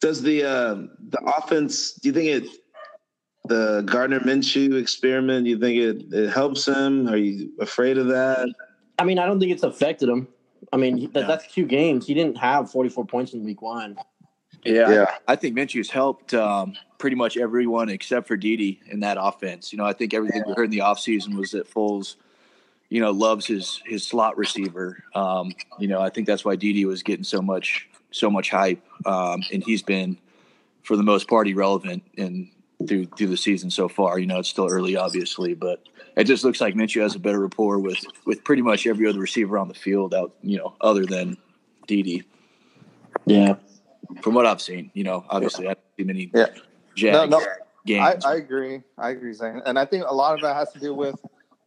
[0.00, 0.74] Does the uh,
[1.08, 1.92] the offense?
[1.94, 2.50] Do you think it?
[3.48, 5.44] The Gardner Minshew experiment.
[5.44, 7.08] Do you think it, it helps him?
[7.08, 8.48] Are you afraid of that?
[9.00, 10.28] I mean, I don't think it's affected him.
[10.72, 12.06] I mean, he- that, that's two games.
[12.06, 13.96] He didn't have 44 points in week one.
[14.64, 19.16] Yeah, I, I think Minshew's helped um, pretty much everyone except for Dede in that
[19.20, 19.72] offense.
[19.72, 22.14] You know, I think everything we heard in the offseason was that Foles,
[22.88, 25.02] you know, loves his his slot receiver.
[25.14, 28.84] Um, you know, I think that's why Dede was getting so much so much hype,
[29.04, 30.16] um, and he's been
[30.84, 32.50] for the most part irrelevant in
[32.86, 34.18] through through the season so far.
[34.18, 35.82] You know, it's still early, obviously, but
[36.16, 39.20] it just looks like Minshew has a better rapport with with pretty much every other
[39.20, 40.34] receiver on the field out.
[40.42, 41.36] You know, other than
[41.86, 42.24] Dede
[43.26, 43.56] Yeah.
[44.20, 44.90] from what I've seen.
[44.94, 46.46] You know, obviously I haven't seen many Yeah.
[46.94, 47.38] Jags No, no.
[47.40, 47.44] I,
[47.86, 48.24] games.
[48.24, 48.82] I agree.
[48.98, 49.62] I agree, Zane.
[49.66, 51.16] And I think a lot of that has to do with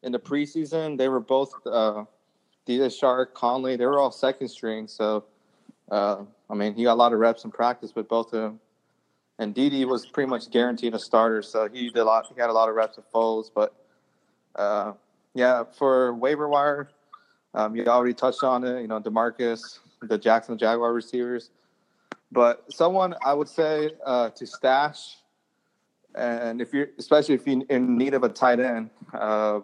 [0.03, 2.05] in the preseason, they were both uh
[2.67, 4.87] DJ Chark, Conley, they were all second string.
[4.87, 5.25] So
[5.91, 8.59] uh I mean he got a lot of reps in practice with both of them.
[9.37, 12.49] And Dede was pretty much guaranteed a starter, so he did a lot he got
[12.49, 13.49] a lot of reps with Foles.
[13.53, 13.73] But
[14.55, 14.93] uh
[15.33, 16.89] yeah, for waiver wire,
[17.53, 21.49] um, you already touched on it, you know, Demarcus, the Jackson Jaguar receivers.
[22.31, 25.17] But someone I would say uh, to stash,
[26.15, 29.59] and if you're especially if you're in need of a tight end, uh,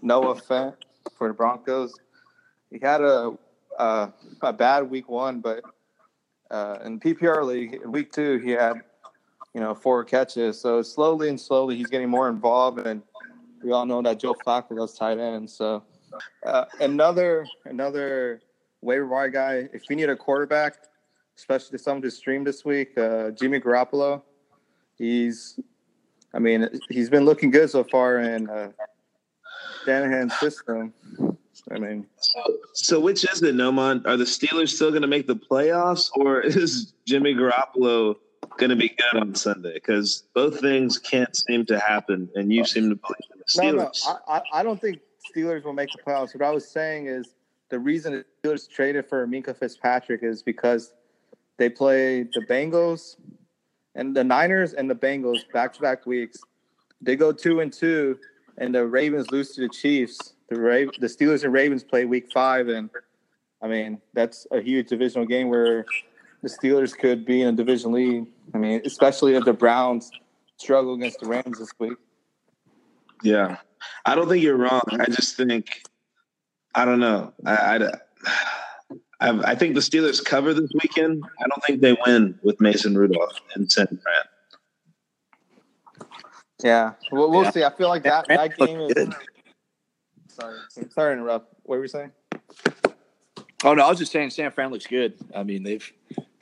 [0.00, 0.74] Noah Fant
[1.16, 1.92] for the Broncos.
[2.70, 3.32] He had a
[3.78, 5.62] a, a bad week one, but
[6.50, 8.82] uh, in PPR league in week two he had
[9.54, 10.60] you know four catches.
[10.60, 13.02] So slowly and slowly he's getting more involved, and
[13.62, 15.54] we all know that Joe Flacco loves tight ends.
[15.54, 15.82] So
[16.44, 18.42] uh, another another
[18.80, 19.68] waiver wire guy.
[19.72, 20.74] If you need a quarterback,
[21.36, 24.22] especially someone to stream this week, uh, Jimmy Garoppolo.
[24.96, 25.58] He's,
[26.32, 28.70] I mean, he's been looking good so far in uh,
[29.84, 30.92] Shanahan's system.
[31.70, 34.06] I mean, So, so which is it, Nomaan?
[34.06, 38.16] Are the Steelers still going to make the playoffs, or is Jimmy Garoppolo
[38.58, 39.74] going to be good on Sunday?
[39.74, 43.84] Because both things can't seem to happen, and you seem to believe in the no,
[43.84, 44.06] Steelers.
[44.06, 45.00] no, I, I, I don't think
[45.34, 46.34] Steelers will make the playoffs.
[46.34, 47.34] What I was saying is
[47.70, 50.94] the reason the Steelers traded for Minkah Fitzpatrick is because
[51.56, 53.16] they play the Bengals
[53.94, 56.38] and the Niners and the Bengals back to back weeks.
[57.00, 58.18] They go two and two,
[58.58, 60.34] and the Ravens lose to the Chiefs.
[60.48, 62.90] The Ra- the Steelers and Ravens play week five, and
[63.62, 65.86] I mean that's a huge divisional game where
[66.44, 68.26] the Steelers could be in a division lead.
[68.54, 70.10] I mean, especially if the Browns
[70.58, 71.94] struggle against the Rams this week.
[73.22, 73.56] Yeah,
[74.04, 74.82] I don't think you're wrong.
[74.92, 75.82] I just think
[76.74, 77.32] I don't know.
[77.46, 77.90] I I,
[79.20, 81.24] I, I think the Steelers cover this weekend.
[81.40, 84.24] I don't think they win with Mason Rudolph and San Fran.
[86.62, 87.50] Yeah, we'll, we'll Yeah.
[87.50, 87.64] see.
[87.64, 88.92] I feel like that, that game is.
[88.92, 89.14] good.
[90.28, 90.58] Sorry,
[90.90, 91.54] sorry to interrupt.
[91.62, 92.10] What were you saying?
[93.64, 95.14] Oh no, I was just saying San Fran looks good.
[95.34, 95.90] I mean they've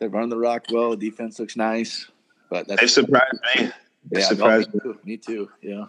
[0.03, 0.97] they're running the rock well.
[0.97, 2.11] Defense looks nice,
[2.51, 3.71] but They that's surprised me.
[4.11, 4.99] They yeah, no, surprised me, too.
[5.05, 5.49] me too.
[5.63, 5.85] Yeah,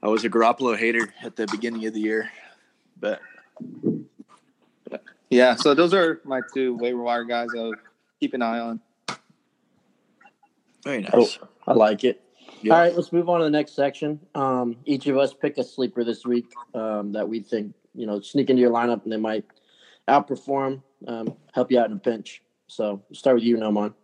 [0.00, 2.30] I was a Garoppolo hater at the beginning of the year,
[3.00, 3.20] but
[5.28, 7.48] Yeah, so those are my two waiver wire guys.
[7.56, 7.74] I'll
[8.20, 8.80] keep an eye on.
[10.84, 11.10] very nice.
[11.14, 12.22] Oh, I like it.
[12.62, 12.74] Yeah.
[12.74, 14.20] All right, let's move on to the next section.
[14.36, 18.20] Um, each of us pick a sleeper this week um, that we think you know
[18.20, 19.44] sneak into your lineup and they might
[20.08, 22.40] outperform, um, help you out in a pinch.
[22.68, 23.94] So we'll start with you, Nomaan.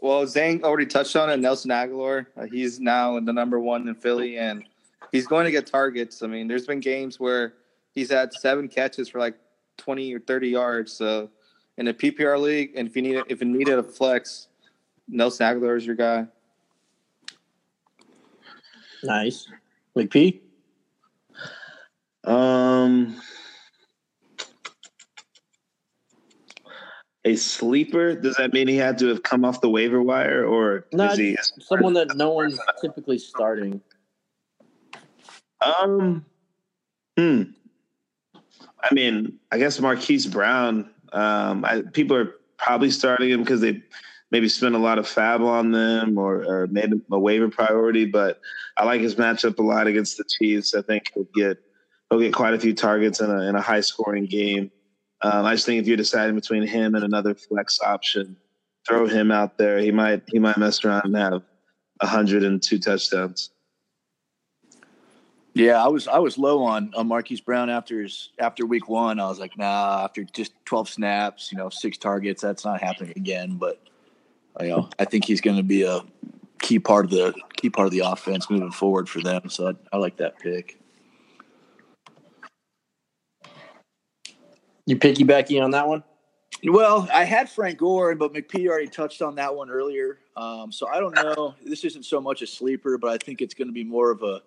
[0.00, 1.38] Well, Zane already touched on it.
[1.38, 4.64] Nelson Agholor, uh, he's now the number one in Philly, and
[5.12, 6.22] he's going to get targets.
[6.22, 7.54] I mean, there's been games where
[7.94, 9.36] he's had seven catches for like
[9.76, 10.92] 20 or 30 yards.
[10.92, 11.30] So,
[11.76, 14.48] in a PPR league, and if you need it if you needed a flex,
[15.06, 16.26] Nelson Agholor is your guy.
[19.04, 19.48] Nice,
[19.96, 20.40] McP.
[22.24, 23.20] Um,
[27.24, 28.14] a sleeper?
[28.14, 31.18] Does that mean he had to have come off the waiver wire, or No, is
[31.18, 31.36] he?
[31.60, 33.80] someone that no one's typically starting.
[35.60, 36.24] Um,
[37.16, 37.42] hmm.
[38.82, 40.90] I mean, I guess Marquise Brown.
[41.12, 43.82] Um, I, people are probably starting him because they
[44.30, 48.04] maybe spent a lot of FAAB on them or, or made him a waiver priority.
[48.04, 48.40] But
[48.76, 50.74] I like his matchup a lot against the Chiefs.
[50.74, 51.58] I think he'll get
[52.10, 54.70] he'll get quite a few targets in a in a high scoring game.
[55.20, 58.36] Um, I just think if you're deciding between him and another flex option,
[58.86, 59.78] throw him out there.
[59.78, 61.42] He might he might mess around and have
[62.00, 63.50] hundred and two touchdowns.
[65.54, 69.18] Yeah, I was I was low on on Marquise Brown after his after week one.
[69.18, 73.12] I was like, nah, after just twelve snaps, you know, six targets, that's not happening
[73.16, 73.56] again.
[73.56, 73.80] But
[74.60, 76.02] you know, I think he's going to be a
[76.60, 79.48] key part of the key part of the offense moving forward for them.
[79.48, 80.78] So I, I like that pick.
[84.88, 86.02] You picky Becky on that one?
[86.64, 90.18] Well, I had Frank Gore, but McP already touched on that one earlier.
[90.34, 91.54] Um, so I don't know.
[91.62, 94.22] This isn't so much a sleeper, but I think it's going to be more of
[94.22, 94.40] a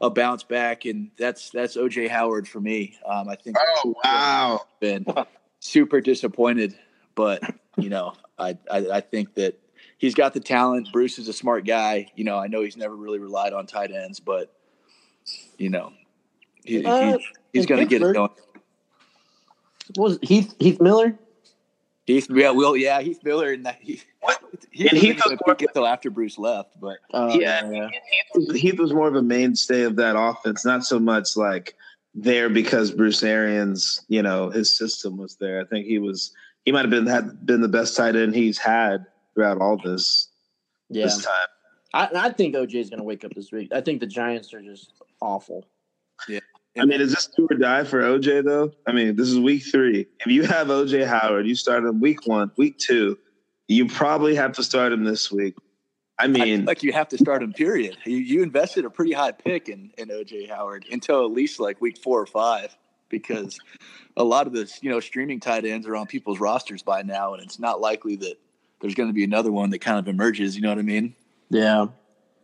[0.00, 2.96] a bounce back, and that's that's OJ Howard for me.
[3.04, 3.58] Um, I think.
[3.60, 4.62] Oh wow!
[4.80, 5.04] Been
[5.60, 6.74] super disappointed,
[7.14, 7.42] but
[7.76, 9.58] you know, I, I I think that
[9.98, 10.88] he's got the talent.
[10.90, 12.10] Bruce is a smart guy.
[12.14, 14.50] You know, I know he's never really relied on tight ends, but
[15.58, 15.92] you know,
[16.64, 18.30] he, Uh, he, he's going to get it going.
[19.94, 21.18] What was it, Heath Heath Miller?
[22.06, 24.00] Heath, yeah, well, yeah, Heath Miller, and that, he,
[24.70, 27.68] he And Heath didn't was more- pick it till after Bruce left, but Uh, Yeah.
[27.68, 27.90] Heath
[28.34, 31.74] was, Heath was more of a mainstay of that offense, not so much like
[32.14, 35.60] there because Bruce Arians, you know, his system was there.
[35.60, 36.32] I think he was
[36.64, 40.28] he might have been had been the best tight end he's had throughout all this
[40.88, 41.04] yeah.
[41.04, 41.48] this time.
[41.92, 43.70] I, I think OJ is going to wake up this week.
[43.72, 45.66] I think the Giants are just awful.
[46.78, 48.72] I mean, is this do or die for OJ though?
[48.86, 50.06] I mean, this is week three.
[50.20, 53.18] If you have OJ Howard, you start him week one, week two,
[53.68, 55.54] you probably have to start him this week.
[56.18, 57.52] I I mean, feel like you have to start him.
[57.52, 57.96] Period.
[58.04, 61.80] You, you invested a pretty high pick in in OJ Howard until at least like
[61.80, 62.76] week four or five,
[63.08, 63.58] because
[64.16, 67.34] a lot of this, you know, streaming tight ends are on people's rosters by now,
[67.34, 68.36] and it's not likely that
[68.80, 70.56] there's going to be another one that kind of emerges.
[70.56, 71.14] You know what I mean?
[71.50, 71.86] Yeah.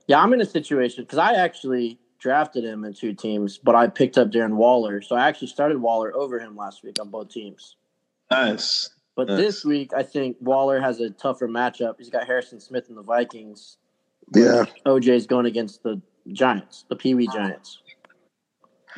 [0.06, 3.88] Yeah, I'm in a situation because I actually drafted him in two teams, but I
[3.88, 5.02] picked up Darren Waller.
[5.02, 7.76] So I actually started Waller over him last week on both teams.
[8.30, 8.90] nice.
[9.14, 9.36] But Nice.
[9.36, 11.96] this week, I think Waller has a tougher matchup.
[11.98, 13.76] He's got Harrison Smith and the Vikings.
[14.34, 14.64] Yeah.
[14.86, 16.00] OJ's going against the
[16.32, 17.82] Giants, the Pee Wee Giants.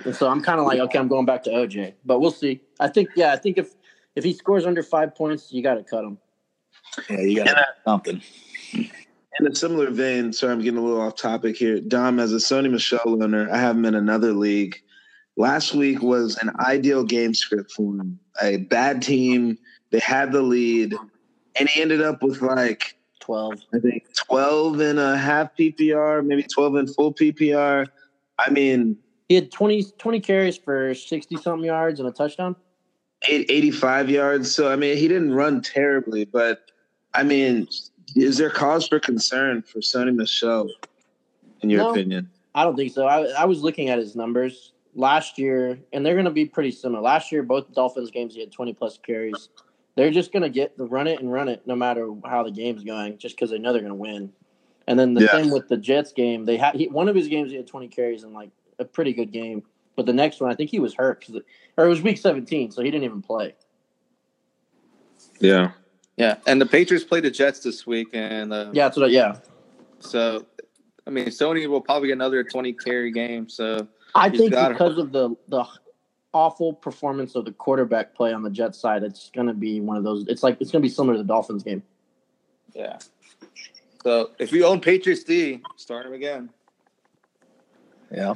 [0.04, 2.60] And so I'm kind of like, okay, I'm going back to OJ, but we'll see.
[2.78, 3.74] I think, yeah, I think if
[4.14, 6.18] if he scores under five points, you got to cut him.
[7.10, 8.22] Yeah, you got And I- something.
[9.40, 11.80] In a similar vein, sorry, I'm getting a little off topic here.
[11.80, 14.80] Dom, as a Sony Michel owner, I have him in another league.
[15.36, 18.20] Last week was an ideal game script for him.
[18.40, 19.58] A bad team,
[19.90, 20.94] they had the lead,
[21.58, 23.54] and he ended up with like, Twelve.
[23.74, 27.86] I think 12 and a half PPR, maybe 12 and full PPR.
[28.38, 28.98] I mean,
[29.30, 32.54] He had 20, 20 carries for sixty something yards and a touchdown.
[33.28, 34.54] eight- 85 yards.
[34.54, 36.70] So, I mean, he didn't run terribly, but
[37.14, 37.66] I mean,
[38.14, 40.68] is there cause for concern for Sony Michel,
[41.62, 41.90] in your No.
[41.90, 42.30] opinion?
[42.54, 43.06] I don't think so.
[43.06, 46.70] I, I was looking at his numbers last year, and they're going to be pretty
[46.70, 47.02] similar.
[47.02, 49.48] Last year, both Dolphins games, he had 20 plus carries.
[49.96, 52.50] They're just going to get the run it and run it no matter how the
[52.50, 54.32] game's going, just because they know they're going to win.
[54.86, 55.30] And then the Yeah.
[55.30, 56.44] same with the Jets game.
[56.44, 59.12] They had he, one of his games, he had 20 carries and like a pretty
[59.12, 59.62] good game.
[59.96, 61.44] But the next one, I think he was hurt, 'cause it,
[61.76, 63.54] or it was week 17, so he didn't even play.
[65.40, 65.72] Yeah.
[66.16, 69.06] Yeah, and the Patriots play the Jets this week, and uh, Yeah, that's what.
[69.06, 69.38] I, yeah,
[69.98, 70.46] so
[71.06, 73.48] I mean, Sony will probably get another twenty carry game.
[73.48, 74.74] So I think got it.
[74.74, 75.64] because of the the
[76.32, 79.96] awful performance of the quarterback play on the Jets side, it's going to be one
[79.96, 80.26] of those.
[80.28, 81.82] It's like it's going to be similar to the Dolphins game.
[82.74, 82.98] yeah,
[84.04, 86.50] so if you own Patriots D, start him again.
[88.12, 88.34] Yeah.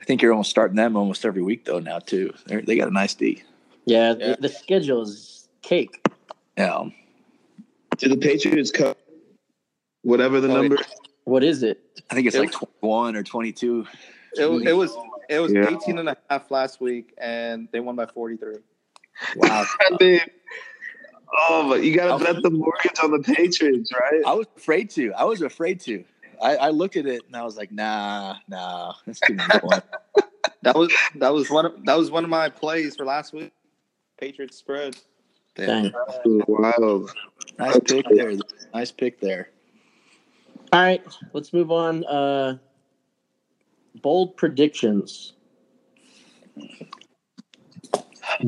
[0.00, 2.34] I think you're almost starting them almost every week though now too.
[2.46, 3.42] They're, they got a nice D.
[3.86, 4.34] Yeah, Yeah.
[4.34, 5.33] The, the schedule is
[5.64, 6.04] cake.
[6.56, 6.84] Yeah.
[7.98, 8.94] Do the Patriots cover?
[10.02, 10.76] whatever the Oh, number.
[11.24, 11.80] What is it?
[12.10, 13.86] I think it's It like 21 or 22.
[14.34, 14.94] It, it was
[15.30, 15.74] it was Yeah.
[15.74, 18.56] 18 and a half last week, and they won by 43.
[19.36, 19.64] Wow.
[21.36, 24.22] Oh, but you got to bet the mortgage on the Patriots, right?
[24.24, 25.12] I was afraid to.
[25.14, 26.04] I was afraid to.
[26.40, 29.50] I, I looked at it and I was like, nah, nah, that's too much.
[30.62, 33.52] That was that was one of, that was one of my plays for last week.
[34.18, 34.96] Patriots spread.
[35.54, 35.92] Dang.
[36.24, 37.10] Wild.
[37.58, 38.32] Nice pick there.
[38.74, 39.50] Nice pick there.
[40.72, 41.02] All right,
[41.32, 42.04] let's move on.
[42.04, 42.58] Uh,
[44.02, 45.34] bold predictions.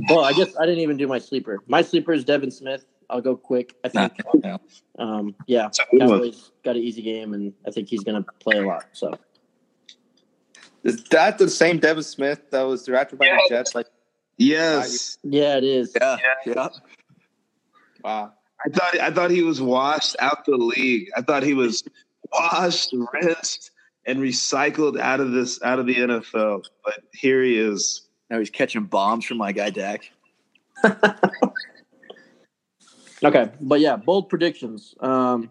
[0.09, 1.61] Well, I guess I didn't even do my sleeper.
[1.69, 2.85] My sleeper is Devin Smith.
[3.09, 3.75] I'll go quick.
[3.85, 4.61] I Nah, think.
[4.99, 6.09] Um, yeah, It's a good one.
[6.19, 8.87] Cowboys got an easy game, and I think he's going to play a lot.
[8.93, 9.17] So
[10.83, 13.75] Is that the same Devin Smith that was drafted by the Jets?
[13.77, 13.87] Like,
[14.39, 15.19] Yes.
[15.23, 15.93] yeah, it is.
[16.01, 16.69] Yeah, yeah.
[18.07, 18.33] Wow.
[18.65, 21.09] I thought I thought he was washed out the league.
[21.17, 21.85] I thought he was
[22.33, 23.71] washed, rinsed,
[24.07, 26.65] and recycled out of this out of the NFL.
[26.85, 28.09] But here he is.
[28.31, 30.11] Now he's catching bombs from my guy Dak.
[33.25, 34.95] Okay, but yeah, bold predictions.
[35.01, 35.51] Um,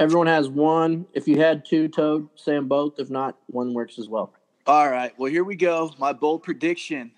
[0.00, 1.06] everyone has one.
[1.14, 2.98] If you had two, Toad, say them both.
[2.98, 4.32] If not, one works as well.
[4.66, 5.16] All right.
[5.16, 5.92] Well, here we go.
[5.98, 7.12] My bold prediction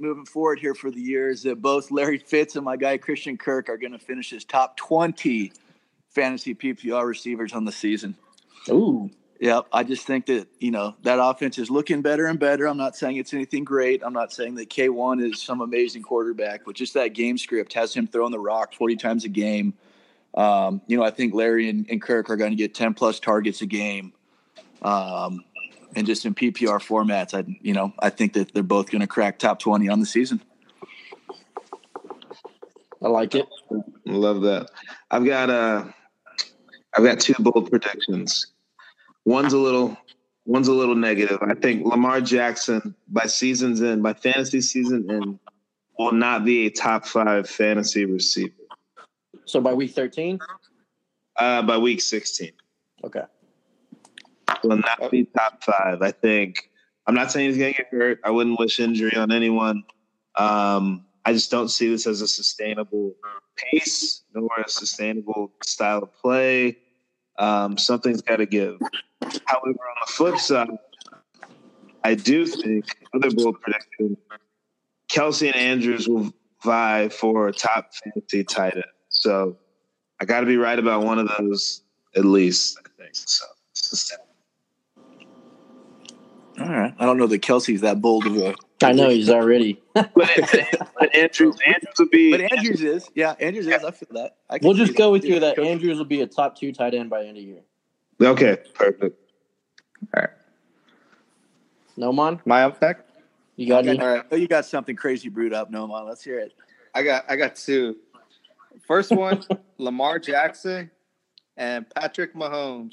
[0.00, 3.36] moving forward here for the year is that both Larry Fitz and my guy Christian
[3.36, 5.52] Kirk are going to finish as top 20
[6.08, 8.16] fantasy PPR receivers on the season.
[8.68, 9.68] Ooh, Yep.
[9.72, 12.68] I just think that, you know, that offense is looking better and better.
[12.68, 14.02] I'm not saying it's anything great.
[14.04, 17.94] I'm not saying that K1 is some amazing quarterback, but just that game script has
[17.94, 19.72] him throwing the rock 40 times a game.
[20.34, 23.18] Um, you know, I think Larry and, and Kirk are going to get 10 plus
[23.18, 24.12] targets a game.
[24.82, 25.44] Um,
[25.96, 29.06] and just in PPR formats, I, you know, I think that they're both going to
[29.06, 30.40] crack top 20 on the season.
[33.02, 33.46] I like it.
[33.72, 34.70] I love that.
[35.10, 35.84] I've got uh
[36.94, 38.48] I've got two bold predictions.
[39.24, 39.96] One's a little
[40.44, 41.38] one's a little negative.
[41.40, 45.38] I think Lamar Jackson by season's end, by fantasy season end,
[45.98, 48.52] will not be a top five fantasy receiver.
[49.46, 50.38] So by week 13?
[51.36, 52.52] Uh by week sixteen.
[53.02, 53.22] Okay.
[54.62, 56.02] Will not be top five.
[56.02, 56.70] I think
[57.06, 58.20] I'm not saying he's gonna get hurt.
[58.24, 59.84] I wouldn't wish injury on anyone.
[60.36, 63.14] Um I just don't see this as a sustainable
[63.56, 66.78] pace nor a sustainable style of play.
[67.38, 68.78] Um, something's got to give.
[69.46, 70.68] However, on the flip side,
[72.04, 72.84] I do think
[73.14, 74.16] other bold prediction:
[75.10, 76.32] Kelce and Andrews will
[76.64, 78.84] vie for a top fantasy tight end.
[79.08, 79.56] So
[80.20, 81.82] I got to be right about one of those
[82.16, 82.78] at least.
[82.78, 83.46] I think so.
[86.60, 86.94] It's All right.
[86.98, 88.54] I don't know that Kelce's that bold of a.
[88.82, 89.80] I know he's already.
[89.92, 92.30] But, but Andrews, Andrews would be.
[92.30, 93.10] But Andrews is.
[93.14, 93.84] Yeah, Andrews is.
[93.84, 94.36] I feel that.
[94.48, 96.94] I We'll just go with you that Coach- Andrews will be a top two tight
[96.94, 97.60] end by end of year.
[98.20, 99.18] okay, perfect.
[100.14, 100.30] All right.
[101.96, 102.40] No, man?
[102.46, 103.04] My up next?
[103.56, 103.98] You got any?
[104.00, 104.24] All right.
[104.30, 106.08] Oh, you got something crazy brewed up, Nomaan.
[106.08, 106.54] Let's hear it.
[106.94, 107.96] I got I got two.
[108.86, 109.42] First one,
[109.78, 110.90] Lamar Jackson
[111.56, 112.92] and Patrick Mahomes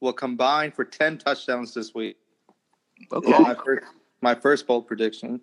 [0.00, 2.16] will combine for 10 touchdowns this week.
[3.12, 3.30] Okay.
[3.30, 3.84] My first,
[4.20, 5.40] my first bold prediction.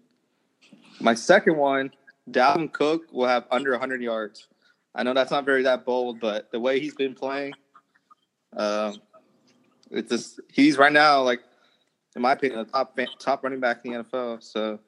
[1.00, 1.92] My second one,
[2.30, 4.48] Dalvin Cook will have under 100 yards.
[4.96, 7.54] I know that's not very that bold, but the way he's been playing,
[8.56, 9.00] um,
[9.92, 11.42] it's just he's right now like,
[12.16, 14.42] in my opinion, the top fan- top running back in the NFL.
[14.44, 14.80] So,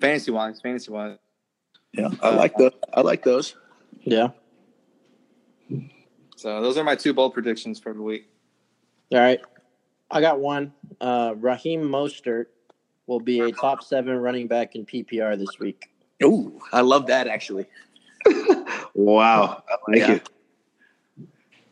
[0.00, 1.16] fantasy wise, fantasy wise,
[1.92, 2.72] Yeah, I like those.
[2.92, 3.54] I like those.
[4.02, 4.28] Yeah.
[6.36, 8.28] so those are my two bold predictions for the week.
[9.12, 9.40] All right.
[10.10, 10.72] I got one.
[11.00, 12.46] Uh, Raheem Mostert
[13.06, 15.90] will be a top seven running back in PPR this week.
[16.22, 17.66] Ooh, I love that actually.
[18.94, 20.12] Wow, I like Yeah.
[20.14, 20.28] it.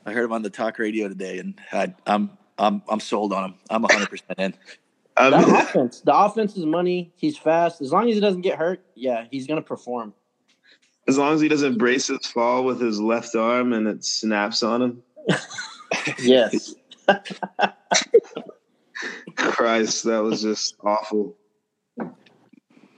[0.04, 3.46] I heard him on the talk radio today, and I, I'm I'm I'm sold on
[3.46, 3.54] him.
[3.68, 4.54] I'm 100 percent in.
[5.16, 7.12] That Um, offense, the offense is money.
[7.16, 7.80] He's fast.
[7.80, 10.14] As long as he doesn't get hurt, yeah, he's gonna perform.
[11.08, 14.62] as long as he doesn't brace his fall with his left arm and it snaps
[14.62, 15.02] on him.
[16.22, 16.74] Yes.
[19.36, 21.36] Christ, that was just awful.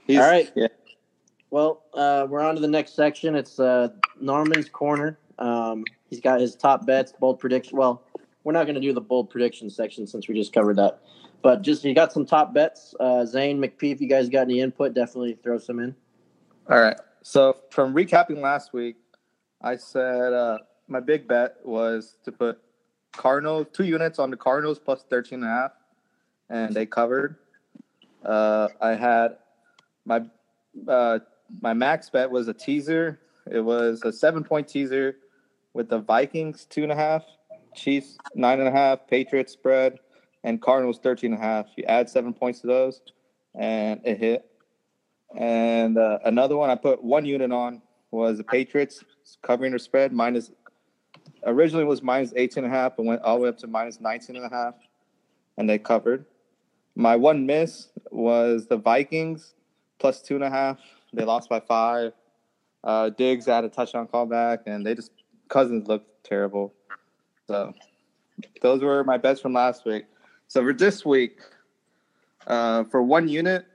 [0.07, 0.51] He's, All right.
[0.55, 0.67] Yeah.
[1.51, 3.35] Well, uh, we're on to the next section.
[3.35, 5.17] It's uh, Norman's corner.
[5.39, 7.77] Um, he's got his top bets, bold prediction.
[7.77, 8.03] Well,
[8.43, 11.01] we're not going to do the bold prediction section since we just covered that.
[11.41, 12.93] But just he got some top bets.
[12.99, 15.95] Uh, Zane McP, if you guys got any input, definitely throw some in.
[16.69, 16.97] All right.
[17.21, 18.97] So from recapping last week,
[19.61, 22.59] I said uh, my big bet was to put
[23.11, 25.71] Cardinals two units on the Cardinals plus 13 and a half,
[26.49, 27.37] and they covered.
[28.23, 29.37] Uh, I had
[30.05, 30.23] my
[30.87, 31.19] uh,
[31.61, 33.19] my max bet was a teaser.
[33.49, 35.17] It was a seven point teaser
[35.73, 37.23] with the Vikings two and a half,
[37.75, 39.99] Chiefs nine and a half, Patriots spread,
[40.43, 41.67] and Cardinals 13 and a half.
[41.75, 43.01] You add seven points to those,
[43.55, 44.45] and it hit.
[45.35, 47.81] And uh, another one I put one unit on
[48.11, 49.03] was the Patriots
[49.41, 50.51] covering their spread minus.
[51.45, 53.99] Originally was minus 18 and a half, but went all the way up to minus
[53.99, 54.75] 19 and a half,
[55.57, 56.25] and they covered.
[56.95, 59.53] My one miss was the Vikings
[59.99, 60.79] plus two and a half.
[61.13, 62.13] They lost by five.
[62.83, 65.11] Uh, Diggs had a touchdown callback, and they just
[65.49, 66.73] Cousins looked terrible.
[67.47, 67.73] So
[68.61, 70.05] those were my bets from last week.
[70.47, 71.39] So for this week,
[72.47, 73.65] uh, for one unit,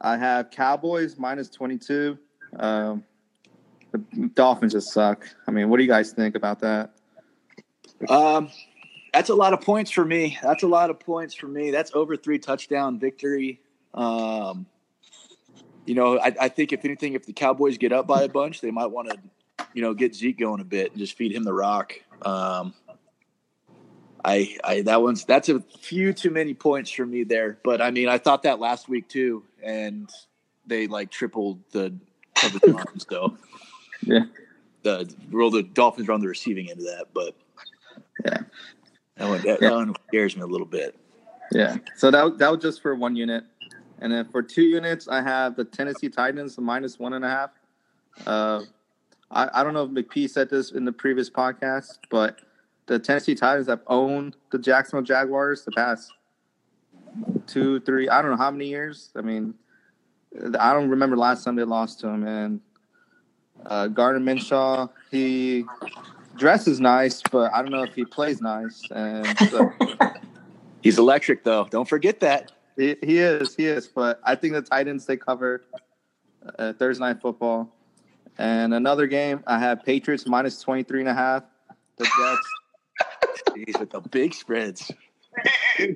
[0.00, 2.18] I have Cowboys minus 22.
[2.58, 3.04] Um,
[3.92, 3.98] the
[4.34, 5.26] Dolphins just suck.
[5.46, 6.90] I mean, what do you guys think about that?
[8.08, 8.50] Um,
[9.12, 10.38] that's a lot of points for me.
[10.42, 11.70] That's a lot of points for me.
[11.70, 13.60] That's over three touchdown victory.
[13.94, 14.66] Um,
[15.86, 18.60] you know, I, I think if anything, if the Cowboys get up by a bunch,
[18.60, 19.18] they might want to,
[19.72, 21.94] you know, get Zeke going a bit and just feed him the rock.
[22.22, 22.74] Um,
[24.24, 27.58] I, I that one's that's a few too many points for me there.
[27.62, 30.10] But I mean, I thought that last week too, and
[30.66, 31.94] they like tripled the
[32.34, 32.86] coverage line.
[33.08, 33.38] So
[34.02, 34.24] Yeah.
[34.82, 37.34] the well, the Dolphins are on the receiving end of that, but
[38.24, 38.38] Yeah.
[39.16, 40.96] that one, that, that one scares me a little bit.
[41.52, 41.76] Yeah.
[41.96, 43.44] So that that was just for one unit,
[44.00, 47.28] and then for two units, I have the Tennessee Titans the minus one and a
[47.28, 47.50] half.
[48.26, 48.62] Uh,
[49.30, 52.40] I I don't know if McP said this in the previous podcast, but
[52.86, 56.12] the Tennessee Titans have owned the Jacksonville Jaguars the past
[57.46, 59.10] two, three, I don't know how many years.
[59.16, 59.54] I mean,
[60.58, 62.26] I don't remember last time they lost to them.
[62.26, 62.60] And
[63.64, 65.64] uh, Gardner Minshew, he
[66.38, 68.82] dresses nice, but I don't know if he plays nice.
[68.90, 69.72] And so,
[70.86, 71.66] He's electric though.
[71.68, 72.52] Don't forget that.
[72.76, 73.88] He, he is, he is.
[73.88, 75.64] But I think the Titans they cover
[76.58, 77.74] uh, Thursday night football.
[78.38, 81.42] And another game, I have Patriots minus 23 and a half.
[81.96, 82.48] The Jets.
[83.56, 84.92] Jeez, with the big spreads.
[85.78, 85.90] I'm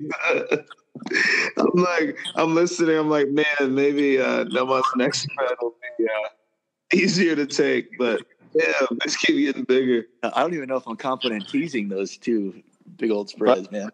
[1.74, 2.98] like, I'm listening.
[2.98, 8.22] I'm like, man, maybe uh, Noah's next spread will be uh, easier to take, but
[8.58, 10.04] damn, this keep getting bigger.
[10.22, 12.62] I don't even know if I'm confident teasing those two
[12.96, 13.90] big old spreads, man.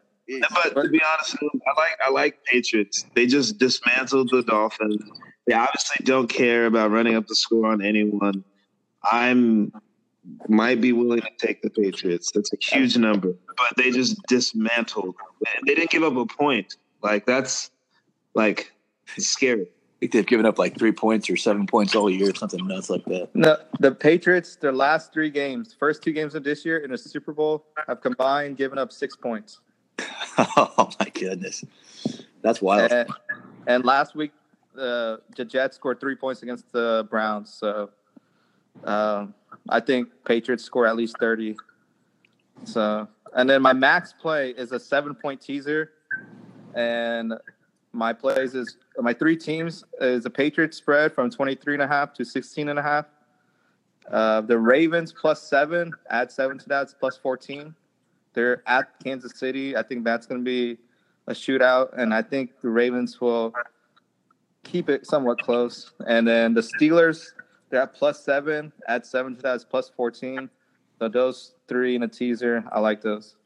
[0.50, 3.07] But to be honest, I like I like Patriots.
[3.14, 5.02] They just dismantled the Dolphins.
[5.46, 8.44] They obviously don't care about running up the score on anyone.
[9.04, 9.72] I'm
[10.48, 12.32] might be willing to take the Patriots.
[12.32, 15.14] That's a huge number, but they just dismantled.
[15.64, 16.74] They didn't give up a point.
[17.02, 17.70] Like that's
[18.34, 18.72] like
[19.16, 19.68] scary.
[20.01, 23.05] Think they've given up like three points or seven points all year, something nuts like
[23.07, 23.34] that.
[23.34, 26.99] No, the Patriots, their last three games, first two games of this year in a
[26.99, 29.61] Super Bowl, have combined given up six points.
[30.38, 31.64] oh my goodness,
[32.42, 32.92] that's wild.
[32.92, 33.09] And,
[33.66, 34.32] and last week,
[34.78, 37.53] uh, the Jets scored three points against the Browns.
[37.53, 37.90] So
[38.84, 39.34] um,
[39.68, 41.57] I think Patriots score at least 30.
[42.64, 45.92] So, and then my max play is a seven point teaser.
[46.74, 47.34] And
[47.97, 52.12] my plays is my three teams is the Patriots spread from 23 and a half
[52.14, 53.07] to 16 and a half.
[54.11, 57.74] Uh, the Ravens plus seven, add seven to that, it's plus 14.
[58.34, 59.76] They're at Kansas City.
[59.76, 60.78] I think that's going to be
[61.26, 63.53] a shootout, and I think the Ravens will
[64.62, 65.92] keep it somewhat close.
[66.07, 67.30] And then the Steelers,
[67.70, 70.49] they're at plus seven, add seven to that, it's plus 14.
[70.99, 73.36] So those three in a teaser, I like those.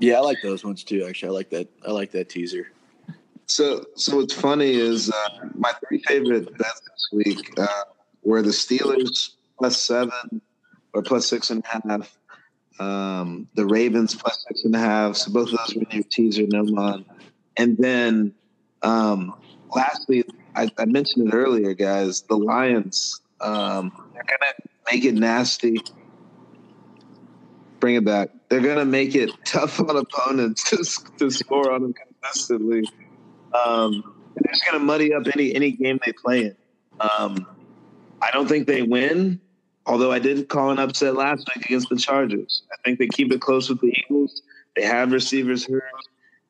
[0.00, 1.04] Yeah, I like those ones too.
[1.04, 1.68] Actually, I like that.
[1.86, 2.70] I like that teaser.
[3.46, 7.66] So, so what's funny is uh, my three favorite bets this week uh,
[8.22, 10.42] were the Steelers plus seven
[10.92, 12.18] or plus six and a half,
[12.78, 15.16] um, the Ravens plus six and a half.
[15.16, 17.06] So both of those were your teaser, Nomaan.
[17.56, 18.34] And then,
[18.82, 19.34] um,
[19.74, 20.24] lastly,
[20.54, 22.22] I, I mentioned it earlier, guys.
[22.22, 24.52] The Lions, um, they're gonna
[24.92, 25.80] make it nasty.
[27.80, 28.28] Bring it back.
[28.48, 32.84] They're gonna make it tough on opponents to, to score on them consistently.
[33.52, 36.56] Um, they're just going to muddy up any any game they play in.
[37.00, 37.46] Um,
[38.20, 39.40] I don't think they win,
[39.86, 42.62] although I did call an upset last week against the Chargers.
[42.72, 44.42] I think they keep it close with the Eagles.
[44.76, 45.82] They have receivers hurt.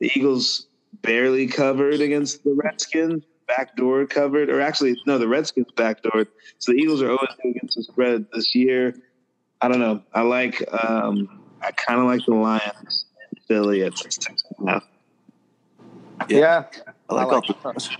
[0.01, 0.67] The Eagles
[1.03, 6.29] barely covered against the Redskins, backdoor covered, or actually, no, the Redskins backdoored.
[6.59, 8.95] So the Eagles are always against the spread this year.
[9.61, 10.03] I don't know.
[10.15, 14.71] I like, um, I kind of like the Lions in Philly at six and a
[14.71, 14.85] half.
[16.29, 16.65] Yeah.
[17.09, 17.91] I like, I like all those.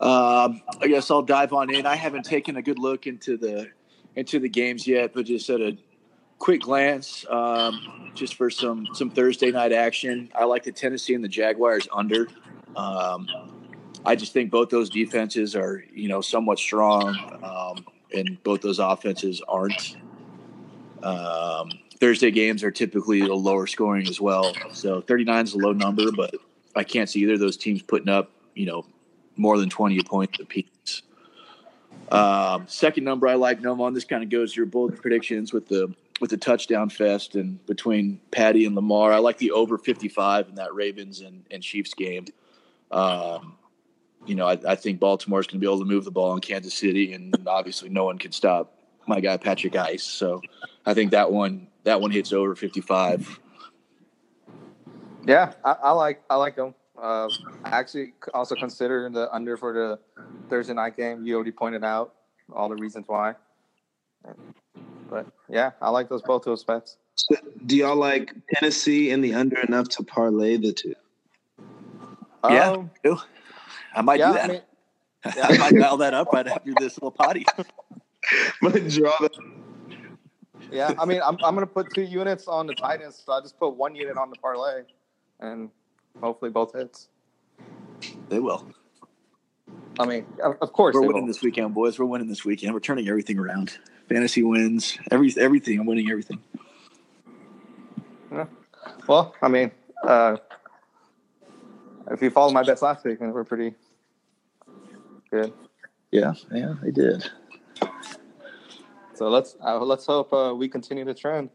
[0.00, 1.86] Um, I guess I'll dive on in.
[1.86, 3.70] I haven't taken a good look into the
[4.16, 5.76] into the games yet, but just at a
[6.38, 11.24] quick glance, um, just for some some Thursday night action, I like the Tennessee and
[11.24, 12.28] the Jaguars under.
[12.76, 13.28] Um,
[14.04, 18.78] I just think both those defenses are you know somewhat strong, um, and both those
[18.78, 19.96] offenses aren't.
[21.02, 21.70] Um,
[22.00, 24.52] Thursday games are typically a lower scoring as well.
[24.72, 26.34] So 39 is a low number, but
[26.74, 28.84] I can't see either of those teams putting up, you know,
[29.36, 31.02] more than 20 points apiece.
[32.10, 33.94] Um, second number I like, Nomaan.
[33.94, 38.20] This kind of goes your bold predictions with the with the touchdown fest and between
[38.30, 39.12] Patty and Lamar.
[39.12, 42.26] I like the over 55 in that Ravens and, and Chiefs game.
[42.92, 43.56] Um,
[44.24, 46.40] you know, I, I think Baltimore's going to be able to move the ball in
[46.40, 50.04] Kansas City, and obviously no one can stop my guy Patrick Ice.
[50.04, 50.40] So
[50.86, 53.40] I think that one that one hits over 55.
[55.26, 56.74] Yeah, I, I like I like them.
[57.00, 57.28] Uh,
[57.64, 59.98] I actually also consider the under for the
[60.50, 61.24] Thursday night game.
[61.24, 62.14] You already pointed out
[62.52, 63.34] all the reasons why.
[65.08, 66.96] But yeah, I like those both those bets.
[67.14, 70.94] So do y'all like Tennessee and the under enough to parlay the two?
[72.48, 72.70] Yeah.
[72.70, 73.18] Um, Ew.
[73.94, 74.44] I might yeah, do that.
[74.44, 74.62] I mean,
[75.42, 77.46] I might dial that up right after this little potty.
[77.58, 79.30] I'm gonna draw the
[80.74, 80.92] yeah.
[80.98, 83.76] I mean, I'm I'm gonna put two units on the Titans, so I just put
[83.76, 84.82] one unit on the parlay,
[85.40, 85.70] and
[86.20, 87.08] hopefully both hits.
[88.28, 88.66] They will.
[89.98, 91.28] I mean, of, course We're winning will.
[91.28, 91.98] this weekend, boys.
[91.98, 92.74] We're winning this weekend.
[92.74, 93.78] We're turning everything around.
[94.08, 95.78] Fantasy wins, every everything.
[95.78, 96.40] I'm winning everything.
[98.30, 98.46] Yeah.
[99.06, 99.70] Well, I mean,
[100.02, 100.36] uh,
[102.10, 103.74] if you followed my bets last week, we're pretty
[105.30, 105.52] good.
[106.10, 107.30] Yeah, yeah, I did.
[109.14, 111.50] So let's uh, let's hope uh, we continue the trend.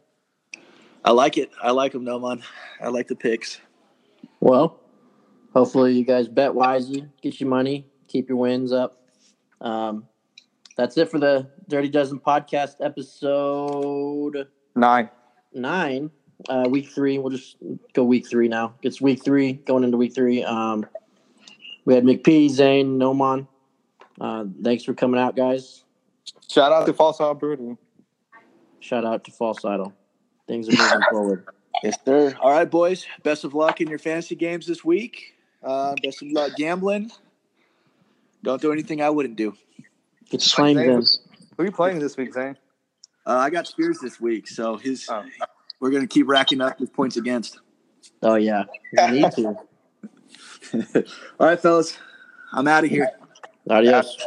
[1.03, 1.51] I like it.
[1.61, 2.41] I like them, Nomaan.
[2.81, 3.59] I like the picks.
[4.39, 4.79] Well,
[5.53, 9.01] hopefully you guys bet wisely, get your money, keep your wins up.
[9.61, 10.05] Um,
[10.77, 15.09] that's it for the Dirty Dozen podcast episode Nine.
[15.53, 16.11] nine.
[16.47, 17.17] Uh, week three.
[17.17, 17.57] We'll just
[17.93, 18.75] go week three now.
[18.81, 20.45] It's week three going into week three.
[20.45, 20.85] Um,
[21.83, 23.45] we had McP, Zane, Noman.
[24.21, 25.83] Uh, thanks for coming out, guys.
[26.49, 27.77] Shout out to False Idol Brewing.
[28.79, 29.93] Shout out to False Idol.
[30.47, 31.45] Things are moving forward.
[31.83, 32.35] Yes, sir.
[32.41, 33.05] All right, boys.
[33.23, 35.33] Best of luck in your fantasy games this week.
[35.63, 37.11] Uh, best of luck gambling.
[38.43, 39.53] Don't do anything I wouldn't do.
[40.29, 41.37] Get your claims in.
[41.57, 42.57] Who are you playing this week, Zane?
[43.25, 45.23] Uh, I got Spears this week, so his Oh.
[45.79, 47.59] we're going to keep racking up his points against.
[48.21, 48.63] Oh yeah,
[48.93, 49.55] you need to.
[51.39, 51.97] All right, fellas.
[52.53, 53.09] I'm out of here.
[53.69, 54.25] Adios.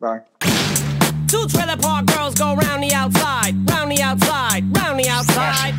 [0.00, 0.20] Bye.
[1.34, 5.74] Two trailer park girls go round the outside, round the outside, round the outside.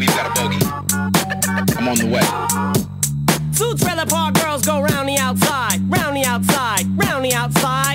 [0.00, 0.58] We've got a bogey.
[1.78, 2.26] I'm on the way.
[3.56, 7.86] Two trailer park girls go round the outside, round the outside, round the outside.